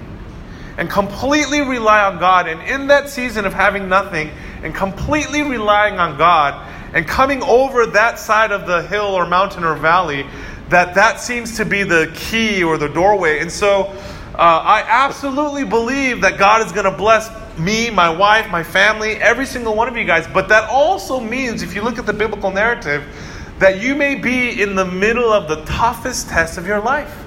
and 0.79 0.90
completely 0.90 1.61
rely 1.61 2.05
on 2.05 2.18
God. 2.18 2.49
And 2.49 2.61
in 2.62 2.87
that 2.88 3.09
season 3.09 3.44
of 3.44 3.55
having 3.55 3.88
nothing 3.88 4.31
and 4.62 4.75
completely 4.75 5.42
relying 5.42 5.99
on 5.99 6.16
God 6.18 6.72
and 6.94 7.07
coming 7.07 7.42
over 7.42 7.87
that 7.87 8.18
side 8.18 8.53
of 8.53 8.66
the 8.66 8.83
hill 8.83 9.14
or 9.14 9.27
mountain 9.27 9.64
or 9.64 9.75
valley, 9.75 10.27
that 10.68 10.94
that 10.94 11.20
seems 11.20 11.57
to 11.57 11.64
be 11.64 11.83
the 11.83 12.12
key 12.14 12.62
or 12.62 12.79
the 12.79 12.88
doorway. 12.88 13.38
And 13.40 13.51
so 13.51 13.85
uh, 14.35 14.38
I 14.38 14.85
absolutely 14.87 15.64
believe 15.64 16.20
that 16.20 16.38
God 16.38 16.64
is 16.64 16.72
going 16.72 16.85
to 16.85 16.96
bless 16.96 17.31
me, 17.59 17.88
my 17.88 18.11
wife, 18.11 18.51
my 18.51 18.62
family, 18.62 19.12
every 19.12 19.46
single 19.46 19.75
one 19.75 19.88
of 19.88 19.96
you 19.96 20.05
guys. 20.05 20.27
But 20.27 20.49
that 20.51 20.68
also 20.68 21.20
means, 21.20 21.62
if 21.62 21.75
you 21.75 21.83
look 21.83 21.99
at 21.99 22.05
the 22.05 22.12
biblical 22.12 22.51
narrative, 22.51 23.03
that 23.59 23.81
you 23.81 23.95
may 23.95 24.14
be 24.14 24.61
in 24.61 24.75
the 24.75 24.85
middle 24.85 25.33
of 25.33 25.49
the 25.49 25.64
toughest 25.64 26.29
test 26.29 26.59
of 26.59 26.66
your 26.66 26.81
life. 26.81 27.25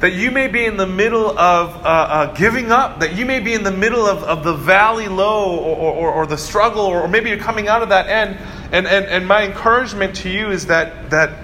That 0.00 0.14
you 0.14 0.30
may 0.30 0.48
be 0.48 0.64
in 0.64 0.76
the 0.76 0.86
middle 0.86 1.38
of 1.38 1.76
uh, 1.76 1.88
uh, 1.88 2.34
giving 2.34 2.72
up, 2.72 3.00
that 3.00 3.14
you 3.14 3.24
may 3.24 3.38
be 3.38 3.54
in 3.54 3.62
the 3.62 3.70
middle 3.70 4.04
of, 4.04 4.24
of 4.24 4.42
the 4.42 4.52
valley 4.52 5.06
low 5.08 5.56
or, 5.56 5.76
or, 5.76 6.12
or 6.12 6.26
the 6.26 6.36
struggle, 6.36 6.82
or, 6.82 7.06
maybe 7.06 7.30
you're 7.30 7.38
coming 7.38 7.68
out 7.68 7.82
of 7.82 7.88
that 7.90 8.08
end. 8.08 8.36
And, 8.72 8.86
and, 8.86 9.06
and 9.06 9.26
my 9.26 9.44
encouragement 9.44 10.16
to 10.16 10.28
you 10.28 10.50
is 10.50 10.66
that, 10.66 11.08
that 11.10 11.38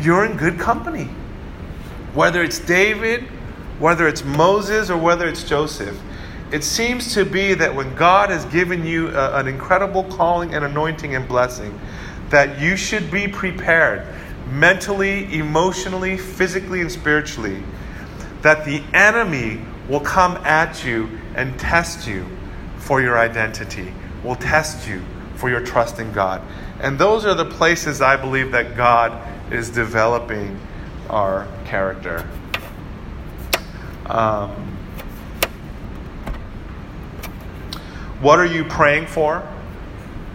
you're 0.00 0.24
in 0.24 0.36
good 0.36 0.58
company. 0.58 1.04
Whether 2.14 2.42
it's 2.42 2.58
David, 2.58 3.24
whether 3.78 4.08
it's 4.08 4.24
Moses, 4.24 4.88
or 4.88 4.96
whether 4.96 5.28
it's 5.28 5.44
Joseph, 5.44 6.00
it 6.50 6.64
seems 6.64 7.12
to 7.12 7.26
be 7.26 7.52
that 7.54 7.74
when 7.74 7.94
God 7.94 8.30
has 8.30 8.46
given 8.46 8.86
you 8.86 9.08
a, 9.08 9.38
an 9.38 9.46
incredible 9.46 10.04
calling 10.04 10.54
and 10.54 10.64
anointing 10.64 11.14
and 11.14 11.28
blessing, 11.28 11.78
that 12.30 12.60
you 12.60 12.76
should 12.76 13.10
be 13.10 13.28
prepared 13.28 14.06
mentally, 14.50 15.32
emotionally, 15.34 16.16
physically, 16.16 16.80
and 16.80 16.90
spiritually, 16.90 17.62
that 18.42 18.64
the 18.64 18.82
enemy 18.94 19.60
will 19.88 20.00
come 20.00 20.36
at 20.38 20.84
you 20.84 21.08
and 21.34 21.58
test 21.58 22.06
you 22.06 22.26
for 22.78 23.00
your 23.00 23.18
identity, 23.18 23.92
will 24.22 24.36
test 24.36 24.88
you 24.88 25.02
for 25.36 25.48
your 25.48 25.60
trust 25.60 25.98
in 25.98 26.12
God. 26.12 26.42
And 26.80 26.98
those 26.98 27.24
are 27.24 27.34
the 27.34 27.44
places 27.44 28.00
I 28.00 28.16
believe 28.16 28.52
that 28.52 28.76
God 28.76 29.12
is 29.52 29.70
developing 29.70 30.58
our 31.10 31.46
character. 31.64 32.28
Um, 34.06 34.50
what 38.20 38.38
are 38.38 38.46
you 38.46 38.64
praying 38.64 39.06
for? 39.06 39.46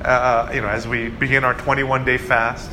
Uh, 0.04 0.52
you 0.54 0.60
know, 0.60 0.68
as 0.68 0.86
we 0.86 1.08
begin 1.08 1.46
our 1.46 1.54
21 1.54 2.04
day 2.04 2.18
fast, 2.18 2.70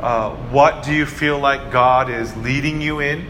uh, 0.00 0.30
what 0.50 0.82
do 0.82 0.94
you 0.94 1.04
feel 1.04 1.38
like 1.38 1.70
God 1.70 2.08
is 2.08 2.34
leading 2.38 2.80
you 2.80 3.00
in? 3.00 3.20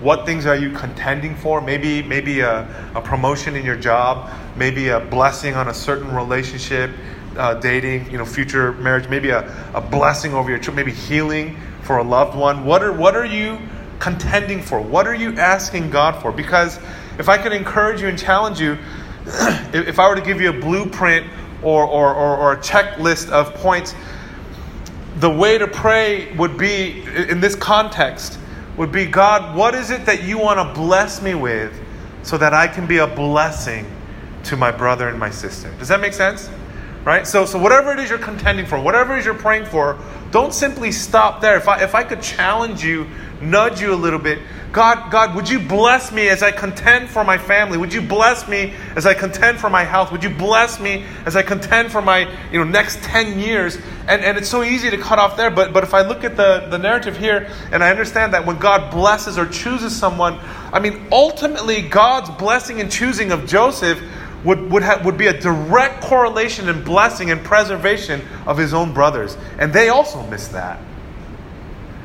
What 0.00 0.26
things 0.26 0.44
are 0.44 0.56
you 0.56 0.72
contending 0.72 1.36
for? 1.36 1.60
Maybe, 1.60 2.02
maybe 2.02 2.40
a, 2.40 2.66
a 2.96 3.00
promotion 3.00 3.54
in 3.54 3.64
your 3.64 3.76
job, 3.76 4.28
maybe 4.56 4.88
a 4.88 4.98
blessing 4.98 5.54
on 5.54 5.68
a 5.68 5.74
certain 5.74 6.12
relationship, 6.12 6.90
uh, 7.36 7.54
dating, 7.54 8.10
you 8.10 8.18
know, 8.18 8.24
future 8.24 8.72
marriage, 8.72 9.08
maybe 9.08 9.30
a, 9.30 9.48
a 9.72 9.80
blessing 9.80 10.34
over 10.34 10.50
your 10.50 10.58
children, 10.58 10.84
maybe 10.84 10.96
healing 10.96 11.56
for 11.82 11.98
a 11.98 12.02
loved 12.02 12.36
one. 12.36 12.64
What 12.64 12.82
are, 12.82 12.92
what 12.92 13.14
are 13.14 13.24
you 13.24 13.56
contending 14.00 14.60
for? 14.62 14.80
What 14.80 15.06
are 15.06 15.14
you 15.14 15.36
asking 15.36 15.90
God 15.90 16.20
for? 16.20 16.32
Because 16.32 16.80
if 17.20 17.28
I 17.28 17.38
could 17.38 17.52
encourage 17.52 18.00
you 18.00 18.08
and 18.08 18.18
challenge 18.18 18.60
you, 18.60 18.78
if 19.72 20.00
I 20.00 20.08
were 20.08 20.16
to 20.16 20.22
give 20.22 20.40
you 20.40 20.48
a 20.50 20.60
blueprint 20.60 21.26
or, 21.62 21.84
or, 21.84 22.14
or, 22.14 22.36
or, 22.36 22.52
a 22.52 22.56
checklist 22.56 23.30
of 23.30 23.54
points, 23.54 23.94
the 25.16 25.30
way 25.30 25.58
to 25.58 25.66
pray 25.66 26.34
would 26.36 26.56
be, 26.56 27.04
in 27.28 27.40
this 27.40 27.54
context, 27.54 28.38
would 28.76 28.90
be 28.90 29.04
God, 29.04 29.56
what 29.56 29.74
is 29.74 29.90
it 29.90 30.06
that 30.06 30.22
you 30.22 30.38
want 30.38 30.58
to 30.58 30.80
bless 30.80 31.20
me 31.20 31.34
with 31.34 31.78
so 32.22 32.38
that 32.38 32.54
I 32.54 32.66
can 32.66 32.86
be 32.86 32.98
a 32.98 33.06
blessing 33.06 33.86
to 34.44 34.56
my 34.56 34.70
brother 34.70 35.08
and 35.08 35.18
my 35.18 35.30
sister? 35.30 35.72
Does 35.78 35.88
that 35.88 36.00
make 36.00 36.14
sense? 36.14 36.48
Right? 37.04 37.26
So, 37.26 37.44
so 37.44 37.58
whatever 37.58 37.92
it 37.92 37.98
is 37.98 38.10
you're 38.10 38.18
contending 38.18 38.66
for, 38.66 38.80
whatever 38.80 39.16
it 39.16 39.20
is 39.20 39.24
you're 39.24 39.34
praying 39.34 39.66
for, 39.66 39.98
don't 40.30 40.54
simply 40.54 40.92
stop 40.92 41.40
there. 41.40 41.56
If 41.56 41.68
I, 41.68 41.82
if 41.82 41.94
I 41.94 42.04
could 42.04 42.22
challenge 42.22 42.84
you, 42.84 43.06
nudge 43.42 43.80
you 43.80 43.92
a 43.92 43.96
little 43.96 44.18
bit, 44.18 44.38
God, 44.72 45.10
God, 45.10 45.34
would 45.34 45.48
you 45.48 45.58
bless 45.58 46.12
me 46.12 46.28
as 46.28 46.44
I 46.44 46.52
contend 46.52 47.08
for 47.08 47.24
my 47.24 47.38
family? 47.38 47.76
Would 47.76 47.92
you 47.92 48.00
bless 48.00 48.46
me 48.46 48.72
as 48.94 49.04
I 49.04 49.14
contend 49.14 49.58
for 49.58 49.68
my 49.68 49.82
health? 49.82 50.12
Would 50.12 50.22
you 50.22 50.30
bless 50.30 50.78
me 50.78 51.04
as 51.26 51.34
I 51.34 51.42
contend 51.42 51.90
for 51.90 52.00
my 52.00 52.30
you 52.52 52.58
know, 52.58 52.64
next 52.64 53.02
10 53.02 53.40
years? 53.40 53.76
And, 54.06 54.22
and 54.22 54.38
it's 54.38 54.48
so 54.48 54.62
easy 54.62 54.88
to 54.90 54.98
cut 54.98 55.18
off 55.18 55.36
there, 55.36 55.50
but, 55.50 55.72
but 55.72 55.82
if 55.82 55.92
I 55.92 56.02
look 56.02 56.22
at 56.22 56.36
the, 56.36 56.68
the 56.70 56.78
narrative 56.78 57.16
here 57.16 57.50
and 57.72 57.82
I 57.82 57.90
understand 57.90 58.32
that 58.34 58.46
when 58.46 58.58
God 58.58 58.92
blesses 58.92 59.38
or 59.38 59.46
chooses 59.46 59.96
someone, 59.96 60.38
I 60.72 60.78
mean, 60.78 61.08
ultimately, 61.10 61.82
God's 61.82 62.30
blessing 62.30 62.80
and 62.80 62.92
choosing 62.92 63.32
of 63.32 63.46
Joseph 63.48 64.00
would, 64.44 64.70
would, 64.70 64.84
have, 64.84 65.04
would 65.04 65.18
be 65.18 65.26
a 65.26 65.38
direct 65.38 66.00
correlation 66.00 66.68
and 66.68 66.84
blessing 66.84 67.32
and 67.32 67.42
preservation 67.42 68.22
of 68.46 68.56
his 68.56 68.72
own 68.72 68.94
brothers. 68.94 69.36
And 69.58 69.72
they 69.72 69.88
also 69.88 70.24
miss 70.28 70.48
that. 70.48 70.80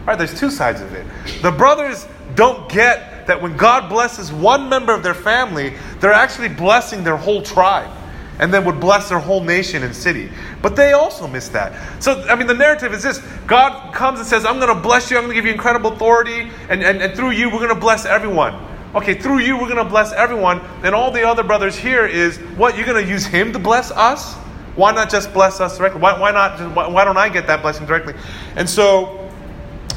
All 0.05 0.13
right, 0.13 0.17
there's 0.19 0.39
two 0.39 0.51
sides 0.51 0.81
of 0.81 0.93
it. 0.93 1.03
The 1.41 1.49
brothers 1.49 2.07
don't 2.35 2.69
get 2.69 3.25
that 3.25 3.41
when 3.41 3.57
God 3.57 3.89
blesses 3.89 4.31
one 4.31 4.69
member 4.69 4.93
of 4.93 5.01
their 5.01 5.15
family, 5.15 5.73
they're 5.99 6.13
actually 6.13 6.49
blessing 6.49 7.03
their 7.03 7.17
whole 7.17 7.41
tribe 7.41 7.89
and 8.37 8.53
then 8.53 8.65
would 8.65 8.79
bless 8.79 9.09
their 9.09 9.17
whole 9.17 9.43
nation 9.43 9.81
and 9.81 9.95
city. 9.95 10.29
But 10.61 10.75
they 10.75 10.93
also 10.93 11.25
miss 11.25 11.49
that. 11.49 12.03
So, 12.03 12.21
I 12.29 12.35
mean, 12.35 12.45
the 12.45 12.53
narrative 12.53 12.93
is 12.93 13.01
this 13.01 13.17
God 13.47 13.95
comes 13.95 14.19
and 14.19 14.27
says, 14.27 14.45
I'm 14.45 14.59
going 14.59 14.75
to 14.75 14.79
bless 14.79 15.09
you, 15.09 15.17
I'm 15.17 15.23
going 15.23 15.33
to 15.33 15.35
give 15.35 15.45
you 15.45 15.53
incredible 15.53 15.93
authority, 15.93 16.51
and, 16.69 16.83
and, 16.83 17.01
and 17.01 17.15
through 17.15 17.31
you, 17.31 17.49
we're 17.49 17.57
going 17.57 17.69
to 17.69 17.75
bless 17.75 18.05
everyone. 18.05 18.61
Okay, 18.93 19.15
through 19.15 19.39
you, 19.39 19.57
we're 19.57 19.69
going 19.69 19.83
to 19.83 19.89
bless 19.89 20.13
everyone. 20.13 20.61
Then 20.81 20.93
all 20.93 21.11
the 21.11 21.27
other 21.27 21.43
brothers 21.43 21.75
here 21.75 22.05
is, 22.05 22.37
what, 22.57 22.77
you're 22.77 22.85
going 22.85 23.03
to 23.03 23.09
use 23.09 23.25
him 23.25 23.51
to 23.53 23.59
bless 23.59 23.89
us? 23.89 24.35
Why 24.75 24.93
not 24.93 25.09
just 25.09 25.33
bless 25.33 25.59
us 25.59 25.77
directly? 25.77 26.01
Why, 26.01 26.19
why 26.19 26.31
not? 26.31 26.57
Just, 26.57 26.75
why, 26.75 26.87
why 26.87 27.05
don't 27.05 27.17
I 27.17 27.29
get 27.29 27.47
that 27.47 27.61
blessing 27.61 27.85
directly? 27.85 28.13
And 28.55 28.69
so, 28.69 29.24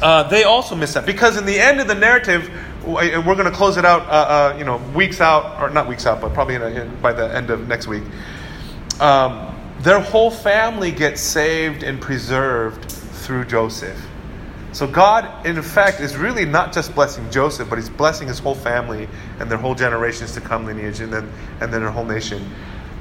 uh, 0.01 0.23
they 0.23 0.43
also 0.43 0.75
miss 0.75 0.93
that 0.93 1.05
because 1.05 1.37
in 1.37 1.45
the 1.45 1.59
end 1.59 1.79
of 1.79 1.87
the 1.87 1.95
narrative, 1.95 2.49
and 2.85 3.25
we're 3.25 3.35
going 3.35 3.49
to 3.49 3.51
close 3.51 3.77
it 3.77 3.85
out, 3.85 4.01
uh, 4.03 4.53
uh, 4.53 4.55
you 4.57 4.63
know, 4.63 4.77
weeks 4.95 5.19
out, 5.21 5.61
or 5.61 5.69
not 5.69 5.87
weeks 5.87 6.05
out, 6.05 6.21
but 6.21 6.33
probably 6.33 6.55
in 6.55 6.61
a, 6.61 6.67
in, 6.67 7.01
by 7.01 7.11
the 7.13 7.35
end 7.35 7.49
of 7.49 7.67
next 7.67 7.87
week. 7.87 8.03
Um, 8.99 9.55
their 9.79 9.99
whole 9.99 10.31
family 10.31 10.91
gets 10.91 11.21
saved 11.21 11.83
and 11.83 12.01
preserved 12.01 12.91
through 12.91 13.45
Joseph. 13.45 13.97
So 14.71 14.87
God, 14.87 15.45
in 15.45 15.57
effect, 15.57 15.99
is 15.99 16.15
really 16.15 16.45
not 16.45 16.73
just 16.73 16.93
blessing 16.93 17.29
Joseph, 17.31 17.69
but 17.69 17.77
He's 17.77 17.89
blessing 17.89 18.27
his 18.27 18.39
whole 18.39 18.55
family 18.55 19.07
and 19.39 19.49
their 19.49 19.57
whole 19.57 19.75
generations 19.75 20.33
to 20.33 20.41
come 20.41 20.65
lineage, 20.65 20.99
and 20.99 21.11
then 21.11 21.31
and 21.59 21.73
then 21.73 21.81
their 21.81 21.91
whole 21.91 22.05
nation. 22.05 22.49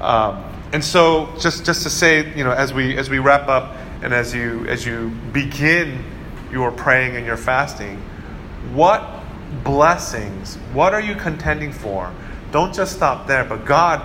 Um, 0.00 0.42
and 0.72 0.82
so, 0.82 1.28
just 1.38 1.64
just 1.64 1.82
to 1.82 1.90
say, 1.90 2.34
you 2.34 2.44
know, 2.44 2.52
as 2.52 2.72
we 2.72 2.96
as 2.96 3.10
we 3.10 3.18
wrap 3.18 3.48
up, 3.48 3.76
and 4.02 4.14
as 4.14 4.34
you 4.34 4.66
as 4.66 4.86
you 4.86 5.10
begin 5.32 6.04
your 6.50 6.70
praying 6.70 7.16
and 7.16 7.26
you're 7.26 7.36
fasting, 7.36 7.96
what 8.72 9.06
blessings, 9.64 10.56
what 10.72 10.94
are 10.94 11.00
you 11.00 11.14
contending 11.14 11.72
for? 11.72 12.12
Don't 12.52 12.74
just 12.74 12.96
stop 12.96 13.26
there, 13.26 13.44
but 13.44 13.64
God, 13.64 14.02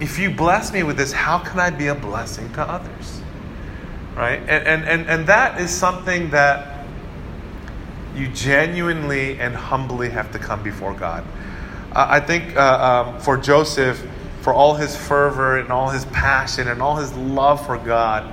if 0.00 0.18
you 0.18 0.30
bless 0.30 0.72
me 0.72 0.82
with 0.82 0.96
this, 0.96 1.12
how 1.12 1.38
can 1.38 1.60
I 1.60 1.70
be 1.70 1.86
a 1.88 1.94
blessing 1.94 2.52
to 2.54 2.62
others? 2.62 3.20
Right? 4.14 4.40
And, 4.40 4.66
and, 4.66 4.84
and, 4.84 5.08
and 5.08 5.26
that 5.26 5.60
is 5.60 5.70
something 5.70 6.30
that 6.30 6.86
you 8.14 8.28
genuinely 8.28 9.38
and 9.40 9.54
humbly 9.54 10.08
have 10.10 10.30
to 10.32 10.38
come 10.38 10.62
before 10.62 10.94
God. 10.94 11.24
Uh, 11.92 12.06
I 12.08 12.20
think 12.20 12.56
uh, 12.56 13.04
um, 13.06 13.20
for 13.20 13.36
Joseph, 13.36 14.04
for 14.40 14.52
all 14.52 14.74
his 14.74 14.96
fervor 14.96 15.58
and 15.58 15.70
all 15.70 15.88
his 15.88 16.04
passion 16.06 16.68
and 16.68 16.82
all 16.82 16.96
his 16.96 17.12
love 17.14 17.64
for 17.64 17.78
God, 17.78 18.32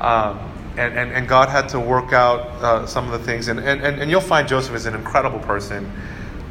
um, 0.00 0.38
and, 0.76 0.96
and, 0.96 1.12
and 1.12 1.26
God 1.26 1.48
had 1.48 1.68
to 1.70 1.80
work 1.80 2.12
out 2.12 2.40
uh, 2.62 2.86
some 2.86 3.10
of 3.10 3.18
the 3.18 3.24
things. 3.24 3.48
And, 3.48 3.58
and, 3.60 3.80
and 3.82 4.10
you'll 4.10 4.20
find 4.20 4.46
Joseph 4.46 4.74
is 4.74 4.86
an 4.86 4.94
incredible 4.94 5.38
person. 5.38 5.90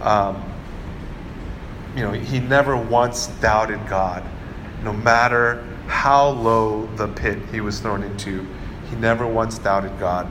Um, 0.01 0.43
you 1.95 2.01
know, 2.01 2.11
he 2.11 2.39
never 2.39 2.75
once 2.75 3.27
doubted 3.39 3.87
God, 3.87 4.23
no 4.83 4.91
matter 4.91 5.63
how 5.87 6.29
low 6.29 6.87
the 6.95 7.07
pit 7.07 7.37
he 7.51 7.61
was 7.61 7.79
thrown 7.79 8.03
into. 8.03 8.45
He 8.89 8.95
never 8.95 9.27
once 9.27 9.59
doubted 9.59 9.97
God. 9.99 10.27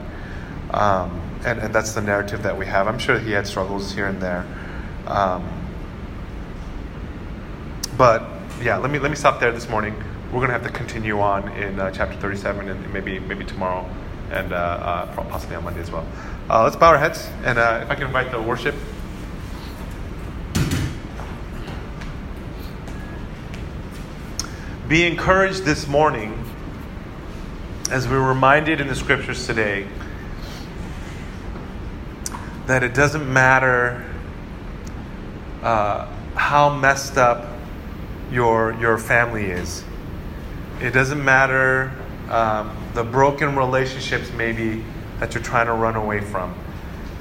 Um, 0.71 1.21
and, 1.45 1.59
and 1.59 1.73
that's 1.73 1.93
the 1.93 2.01
narrative 2.01 2.43
that 2.43 2.57
we 2.57 2.65
have. 2.65 2.87
I'm 2.87 2.99
sure 2.99 3.17
he 3.17 3.31
had 3.31 3.47
struggles 3.47 3.93
here 3.93 4.07
and 4.07 4.21
there. 4.21 4.45
Um, 5.07 5.47
but 7.97 8.27
yeah, 8.61 8.77
let 8.77 8.91
me, 8.91 8.99
let 8.99 9.09
me 9.09 9.17
stop 9.17 9.39
there 9.39 9.51
this 9.51 9.69
morning. 9.69 9.95
We're 10.35 10.45
going 10.45 10.51
to 10.51 10.59
have 10.59 10.69
to 10.69 10.77
continue 10.77 11.21
on 11.21 11.47
in 11.53 11.79
uh, 11.79 11.89
chapter 11.91 12.17
37 12.17 12.67
and 12.67 12.91
maybe 12.93 13.19
maybe 13.19 13.45
tomorrow 13.45 13.89
and 14.31 14.51
uh, 14.51 14.57
uh, 14.57 15.23
possibly 15.29 15.55
on 15.55 15.63
Monday 15.63 15.79
as 15.79 15.89
well. 15.89 16.05
Uh, 16.49 16.61
let's 16.61 16.75
bow 16.75 16.89
our 16.89 16.97
heads 16.97 17.29
and 17.45 17.57
uh, 17.57 17.79
if 17.83 17.89
I 17.89 17.95
can 17.95 18.07
invite 18.07 18.31
the 18.31 18.41
worship. 18.41 18.75
Be 24.89 25.07
encouraged 25.07 25.63
this 25.63 25.87
morning 25.87 26.37
as 27.89 28.05
we're 28.05 28.19
reminded 28.19 28.81
in 28.81 28.87
the 28.87 28.95
scriptures 28.95 29.47
today 29.47 29.87
that 32.65 32.83
it 32.83 32.93
doesn't 32.93 33.31
matter 33.31 34.03
uh, 35.63 36.07
how 36.35 36.77
messed 36.77 37.17
up 37.17 37.47
your, 38.29 38.73
your 38.81 38.97
family 38.97 39.45
is. 39.45 39.85
It 40.81 40.91
doesn't 40.91 41.23
matter 41.23 41.91
um, 42.29 42.75
the 42.93 43.03
broken 43.03 43.55
relationships, 43.55 44.31
maybe, 44.33 44.83
that 45.19 45.33
you're 45.33 45.43
trying 45.43 45.67
to 45.67 45.73
run 45.73 45.95
away 45.95 46.21
from. 46.21 46.53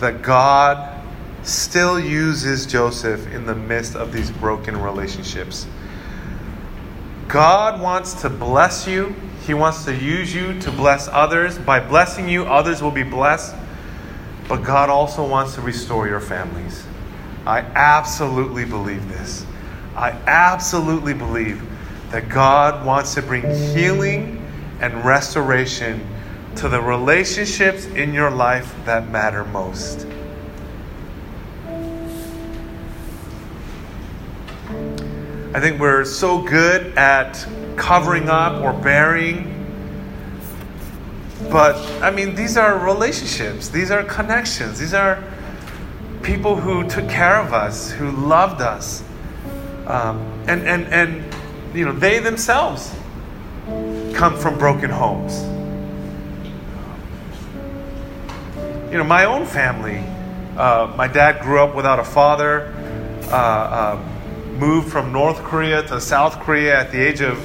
That 0.01 0.23
God 0.23 1.03
still 1.45 2.01
uses 2.01 2.67
Joseph 2.67 3.33
in 3.33 3.47
the 3.47 3.55
midst 3.55 3.95
of 3.95 4.13
these 4.13 4.31
broken 4.31 4.81
relationships. 4.81 5.67
God 7.29 7.81
wants 7.81 8.15
to 8.23 8.31
bless 8.31 8.87
you. 8.87 9.15
He 9.47 9.55
wants 9.55 9.85
to 9.85 9.95
use 9.95 10.35
you 10.35 10.59
to 10.61 10.71
bless 10.73 11.07
others. 11.09 11.59
By 11.59 11.81
blessing 11.81 12.29
you, 12.29 12.45
others 12.45 12.83
will 12.83 12.91
be 12.91 13.03
blessed. 13.03 13.55
But 14.49 14.63
God 14.63 14.91
also 14.91 15.27
wants 15.27 15.55
to 15.55 15.61
restore 15.61 16.09
your 16.09 16.21
families. 16.21 16.85
I 17.47 17.61
absolutely 17.61 18.65
believe 18.65 19.07
this. 19.09 19.45
I 19.95 20.11
absolutely 20.27 21.15
believe 21.15 21.63
that 22.15 22.29
God 22.29 22.87
wants 22.87 23.15
to 23.15 23.23
bring 23.23 23.43
healing 23.75 24.41
and 24.81 25.05
restoration 25.05 26.01
to 26.55 26.69
the 26.69 26.81
relationships 26.81 27.87
in 27.87 28.15
your 28.15 28.31
life 28.31 28.73
that 28.85 29.09
matter 29.09 29.45
most. 29.47 30.07
I 35.53 35.59
think 35.59 35.81
we're 35.81 36.05
so 36.05 36.41
good 36.41 36.97
at 36.97 37.49
covering 37.75 38.29
up 38.29 38.63
or 38.63 38.73
burying. 38.73 39.51
But, 41.51 41.75
I 42.01 42.13
mean, 42.13 42.37
these 42.37 42.57
are 42.57 42.79
relationships, 42.79 43.71
these 43.71 43.91
are 43.91 44.05
connections, 44.05 44.79
these 44.79 44.95
are 44.95 45.21
people 46.23 46.55
who 46.55 46.89
took 46.89 47.09
care 47.09 47.41
of 47.41 47.53
us, 47.53 47.91
who 47.91 48.13
loved 48.13 48.61
us. 48.61 49.03
Um, 49.89 50.21
and, 50.47 50.63
and, 50.63 50.87
and, 50.95 51.34
you 51.75 51.85
know, 51.85 51.93
they 51.93 52.21
themselves 52.21 52.95
come 54.15 54.37
from 54.37 54.59
broken 54.59 54.91
homes. 54.91 55.43
You 58.93 58.99
know, 58.99 59.05
my 59.05 59.25
own 59.25 59.45
family, 59.45 59.99
uh, 60.57 60.93
my 60.97 61.09
dad 61.09 61.43
grew 61.43 61.61
up 61.61 61.75
without 61.75 61.99
a 61.99 62.05
father, 62.05 62.73
uh, 63.25 63.35
uh, 63.35 64.05
moved 64.57 64.91
from 64.91 65.13
North 65.13 65.39
Korea 65.39 65.83
to 65.89 66.01
South 66.01 66.39
Korea 66.41 66.79
at 66.79 66.93
the 66.93 67.01
age 67.01 67.21
of 67.21 67.45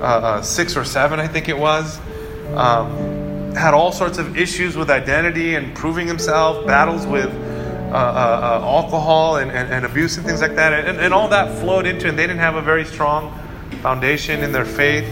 uh, 0.00 0.04
uh, 0.04 0.42
six 0.42 0.76
or 0.76 0.84
seven, 0.84 1.20
I 1.20 1.28
think 1.28 1.48
it 1.48 1.58
was. 1.58 1.98
Um, 2.54 3.52
had 3.54 3.74
all 3.74 3.92
sorts 3.92 4.18
of 4.18 4.36
issues 4.36 4.76
with 4.76 4.90
identity 4.90 5.54
and 5.54 5.74
proving 5.74 6.06
himself, 6.06 6.66
battles 6.66 7.06
with 7.06 7.28
uh, 7.28 7.98
uh, 7.98 8.60
uh, 8.62 8.66
alcohol 8.66 9.36
and, 9.36 9.50
and, 9.50 9.72
and, 9.72 9.86
abuse 9.86 10.16
and 10.16 10.26
things 10.26 10.40
like 10.40 10.54
that. 10.56 10.72
And, 10.72 10.98
and 10.98 11.14
all 11.14 11.28
that 11.28 11.58
flowed 11.60 11.86
into, 11.86 12.08
and 12.08 12.18
they 12.18 12.26
didn't 12.26 12.40
have 12.40 12.56
a 12.56 12.62
very 12.62 12.84
strong 12.84 13.32
foundation 13.82 14.42
in 14.42 14.52
their 14.52 14.64
faith. 14.64 15.04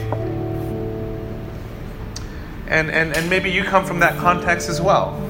And, 2.66 2.90
and, 2.90 3.16
and 3.16 3.30
maybe 3.30 3.50
you 3.50 3.62
come 3.62 3.84
from 3.84 4.00
that 4.00 4.18
context 4.18 4.68
as 4.68 4.80
well. 4.80 5.20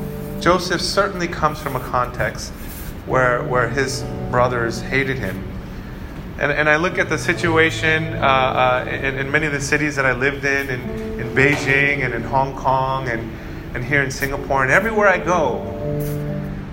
Joseph 0.40 0.80
certainly 0.80 1.28
comes 1.28 1.60
from 1.60 1.76
a 1.76 1.80
context 1.80 2.52
where, 3.06 3.42
where 3.44 3.68
his 3.68 4.02
brothers 4.30 4.80
hated 4.80 5.18
him. 5.18 5.42
And, 6.38 6.50
and 6.50 6.68
I 6.68 6.76
look 6.76 6.98
at 6.98 7.08
the 7.08 7.18
situation 7.18 8.14
uh, 8.14 8.18
uh, 8.18 8.88
in, 8.90 9.18
in, 9.18 9.30
many 9.30 9.46
of 9.46 9.52
the 9.52 9.60
cities 9.60 9.94
that 9.96 10.04
I 10.04 10.12
lived 10.12 10.44
in, 10.44 10.68
in, 10.68 10.80
in 11.20 11.34
Beijing 11.34 12.04
and 12.04 12.12
in 12.12 12.22
Hong 12.22 12.56
Kong 12.56 13.08
and, 13.08 13.30
and 13.74 13.84
here 13.84 14.02
in 14.02 14.10
Singapore, 14.10 14.62
and 14.62 14.72
everywhere 14.72 15.06
I 15.06 15.18
go, 15.18 15.70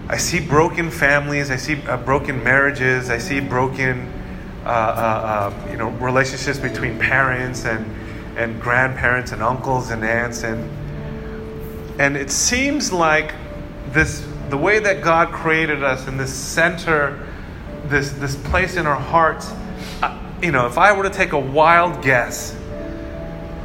I 0.10 0.18
see 0.18 0.40
broken 0.40 0.90
families, 0.90 1.52
I 1.52 1.58
see 1.58 1.82
uh, 1.84 1.98
broken 1.98 2.44
marriages, 2.44 3.10
I 3.10 3.18
see 3.18 3.40
broken 3.40 4.12
uh, 4.66 4.70
uh, 4.70 4.72
uh, 4.72 5.72
you 5.72 5.78
know, 5.78 5.90
relationships 5.90 6.60
between 6.60 7.00
parents 7.00 7.66
and, 7.66 7.86
and 8.38 8.62
grandparents 8.62 9.32
and 9.32 9.42
uncles 9.42 9.90
and 9.90 10.04
aunts. 10.04 10.44
And, 10.44 10.70
and 12.00 12.16
it 12.16 12.30
seems 12.30 12.92
like 12.92 13.34
this, 13.92 14.26
the 14.50 14.58
way 14.58 14.80
that 14.80 15.04
God 15.04 15.32
created 15.32 15.84
us 15.84 16.08
in 16.08 16.18
this 16.18 16.34
center, 16.34 17.28
this, 17.86 18.12
this 18.12 18.36
place 18.36 18.78
in 18.78 18.86
our 18.86 19.00
hearts, 19.00 19.52
uh, 20.04 20.18
you 20.44 20.52
know, 20.52 20.68
if 20.68 20.78
I 20.78 20.92
were 20.96 21.04
to 21.04 21.10
take 21.10 21.32
a 21.32 21.40
wild 21.40 22.04
guess, 22.04 22.56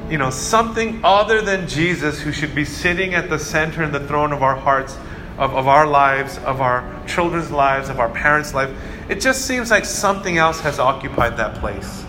you 0.09 0.18
know, 0.18 0.30
something 0.30 1.00
other 1.04 1.42
than 1.42 1.68
Jesus 1.68 2.20
who 2.20 2.32
should 2.32 2.54
be 2.54 2.64
sitting 2.64 3.14
at 3.14 3.28
the 3.28 3.38
center 3.38 3.82
and 3.82 3.92
the 3.92 4.06
throne 4.06 4.32
of 4.32 4.42
our 4.42 4.56
hearts 4.56 4.96
of, 5.38 5.55
of 5.55 5.68
our 5.68 5.87
lives, 5.87 6.38
of 6.38 6.61
our 6.61 6.85
children's 7.07 7.51
lives, 7.51 7.88
of 7.88 8.01
our 8.01 8.09
parents' 8.09 8.55
life. 8.55 8.70
It 9.09 9.20
just 9.20 9.46
seems 9.46 9.70
like 9.70 9.85
something 9.85 10.38
else 10.38 10.61
has 10.61 10.79
occupied 10.79 11.37
that 11.37 11.57
place. 11.57 12.03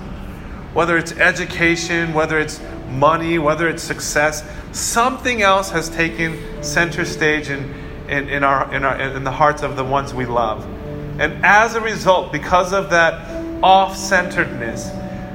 Whether 0.73 0.97
it's 0.97 1.11
education, 1.13 2.13
whether 2.13 2.39
it's 2.39 2.61
money, 2.89 3.37
whether 3.39 3.67
it's 3.67 3.83
success, 3.83 4.43
something 4.71 5.41
else 5.41 5.69
has 5.71 5.89
taken 5.89 6.63
center 6.63 7.05
stage 7.05 7.49
in, 7.49 7.73
in, 8.07 8.29
in, 8.29 8.43
our, 8.43 8.73
in, 8.73 8.83
our, 8.83 8.99
in 8.99 9.23
the 9.23 9.31
hearts 9.31 9.63
of 9.63 9.75
the 9.75 9.83
ones 9.83 10.13
we 10.13 10.25
love. 10.25 10.65
And 11.19 11.43
as 11.43 11.75
a 11.75 11.81
result, 11.81 12.31
because 12.31 12.73
of 12.73 12.91
that 12.91 13.63
off 13.63 13.97
centeredness, 13.97 14.91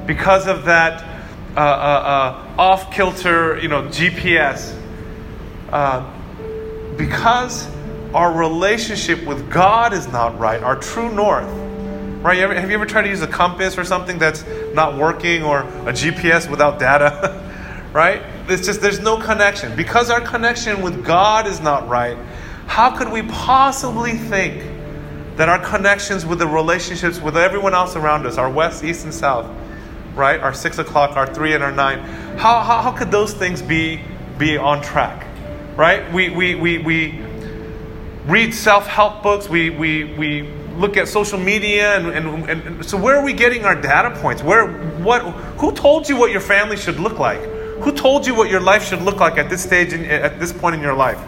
because 0.06 0.46
of 0.46 0.64
that 0.64 1.02
uh, 1.56 1.60
uh, 1.60 1.62
uh, 1.62 2.60
off 2.60 2.92
kilter, 2.92 3.58
you 3.58 3.68
know, 3.68 3.82
GPS, 3.82 4.78
uh, 5.70 6.08
because 6.96 7.71
our 8.14 8.32
relationship 8.32 9.24
with 9.24 9.50
God 9.50 9.92
is 9.92 10.08
not 10.08 10.38
right, 10.38 10.62
our 10.62 10.76
true 10.76 11.12
north. 11.12 11.48
Right? 12.22 12.38
You 12.38 12.44
ever, 12.44 12.54
have 12.54 12.68
you 12.70 12.76
ever 12.76 12.86
tried 12.86 13.02
to 13.02 13.08
use 13.08 13.22
a 13.22 13.26
compass 13.26 13.76
or 13.76 13.84
something 13.84 14.18
that's 14.18 14.44
not 14.74 14.96
working 14.96 15.42
or 15.42 15.60
a 15.60 15.92
GPS 15.92 16.48
without 16.48 16.78
data? 16.78 17.40
right? 17.92 18.22
It's 18.48 18.64
just 18.64 18.80
there's 18.80 19.00
no 19.00 19.18
connection. 19.18 19.74
Because 19.76 20.10
our 20.10 20.20
connection 20.20 20.82
with 20.82 21.04
God 21.04 21.46
is 21.46 21.60
not 21.60 21.88
right, 21.88 22.16
how 22.66 22.96
could 22.96 23.10
we 23.10 23.22
possibly 23.22 24.12
think 24.12 24.62
that 25.36 25.48
our 25.48 25.58
connections 25.58 26.24
with 26.24 26.38
the 26.38 26.46
relationships 26.46 27.20
with 27.20 27.36
everyone 27.36 27.74
else 27.74 27.96
around 27.96 28.26
us, 28.26 28.38
our 28.38 28.50
west, 28.50 28.84
east, 28.84 29.04
and 29.04 29.14
south, 29.14 29.50
right? 30.14 30.38
Our 30.40 30.54
six 30.54 30.78
o'clock, 30.78 31.16
our 31.16 31.26
three, 31.26 31.54
and 31.54 31.64
our 31.64 31.72
nine, 31.72 32.00
how, 32.38 32.60
how, 32.60 32.82
how 32.82 32.92
could 32.92 33.10
those 33.10 33.32
things 33.32 33.62
be, 33.62 34.00
be 34.38 34.56
on 34.56 34.82
track? 34.82 35.26
Right? 35.76 36.10
We, 36.12 36.28
we, 36.28 36.54
we, 36.54 36.78
we, 36.78 37.22
read 38.26 38.54
self 38.54 38.86
help 38.86 39.22
books, 39.22 39.48
we, 39.48 39.70
we, 39.70 40.04
we 40.14 40.42
look 40.76 40.96
at 40.96 41.08
social 41.08 41.38
media, 41.38 41.96
and, 41.96 42.06
and, 42.08 42.66
and 42.66 42.84
so 42.84 42.96
where 42.96 43.16
are 43.16 43.24
we 43.24 43.32
getting 43.32 43.64
our 43.64 43.80
data 43.80 44.10
points? 44.20 44.42
Where, 44.42 44.68
what, 44.98 45.22
who 45.58 45.72
told 45.72 46.08
you 46.08 46.16
what 46.16 46.30
your 46.30 46.40
family 46.40 46.76
should 46.76 46.98
look 46.98 47.18
like? 47.18 47.40
Who 47.80 47.92
told 47.92 48.26
you 48.26 48.34
what 48.34 48.48
your 48.48 48.60
life 48.60 48.86
should 48.86 49.02
look 49.02 49.16
like 49.16 49.38
at 49.38 49.50
this 49.50 49.62
stage, 49.62 49.92
in, 49.92 50.04
at 50.04 50.38
this 50.38 50.52
point 50.52 50.74
in 50.76 50.80
your 50.80 50.94
life? 50.94 51.20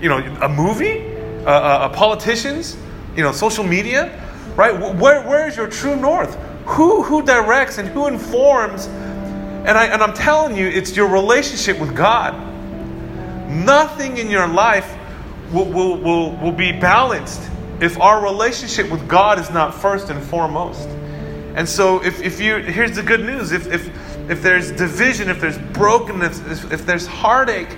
You 0.00 0.08
know, 0.08 0.18
a 0.40 0.48
movie? 0.48 1.06
Uh, 1.44 1.50
uh, 1.50 1.52
uh 1.52 1.88
politicians? 1.90 2.76
You 3.16 3.22
know, 3.22 3.32
social 3.32 3.64
media? 3.64 4.26
Right? 4.56 4.72
Where, 4.72 5.26
where 5.26 5.46
is 5.46 5.56
your 5.56 5.68
true 5.68 5.96
north? 5.96 6.34
Who, 6.66 7.02
who 7.02 7.22
directs 7.22 7.78
and 7.78 7.88
who 7.88 8.06
informs? 8.06 8.86
And, 8.86 9.70
I, 9.78 9.86
and 9.86 10.02
I'm 10.02 10.14
telling 10.14 10.56
you, 10.56 10.66
it's 10.66 10.96
your 10.96 11.08
relationship 11.08 11.78
with 11.78 11.94
God. 11.94 12.34
Nothing 13.48 14.18
in 14.18 14.30
your 14.30 14.48
life 14.48 14.96
will, 15.52 15.66
will, 15.66 15.96
will, 15.98 16.36
will 16.36 16.52
be 16.52 16.72
balanced 16.72 17.50
if 17.80 17.98
our 17.98 18.22
relationship 18.22 18.90
with 18.90 19.08
God 19.08 19.38
is 19.38 19.50
not 19.50 19.74
first 19.74 20.10
and 20.10 20.22
foremost. 20.22 20.88
And 21.54 21.68
so, 21.68 22.02
if, 22.04 22.22
if 22.22 22.40
you, 22.40 22.56
here's 22.56 22.94
the 22.94 23.02
good 23.02 23.20
news 23.20 23.52
if, 23.52 23.66
if, 23.66 23.88
if 24.30 24.42
there's 24.42 24.70
division, 24.70 25.28
if 25.28 25.40
there's 25.40 25.58
brokenness, 25.58 26.40
if, 26.40 26.72
if 26.72 26.86
there's 26.86 27.06
heartache 27.06 27.76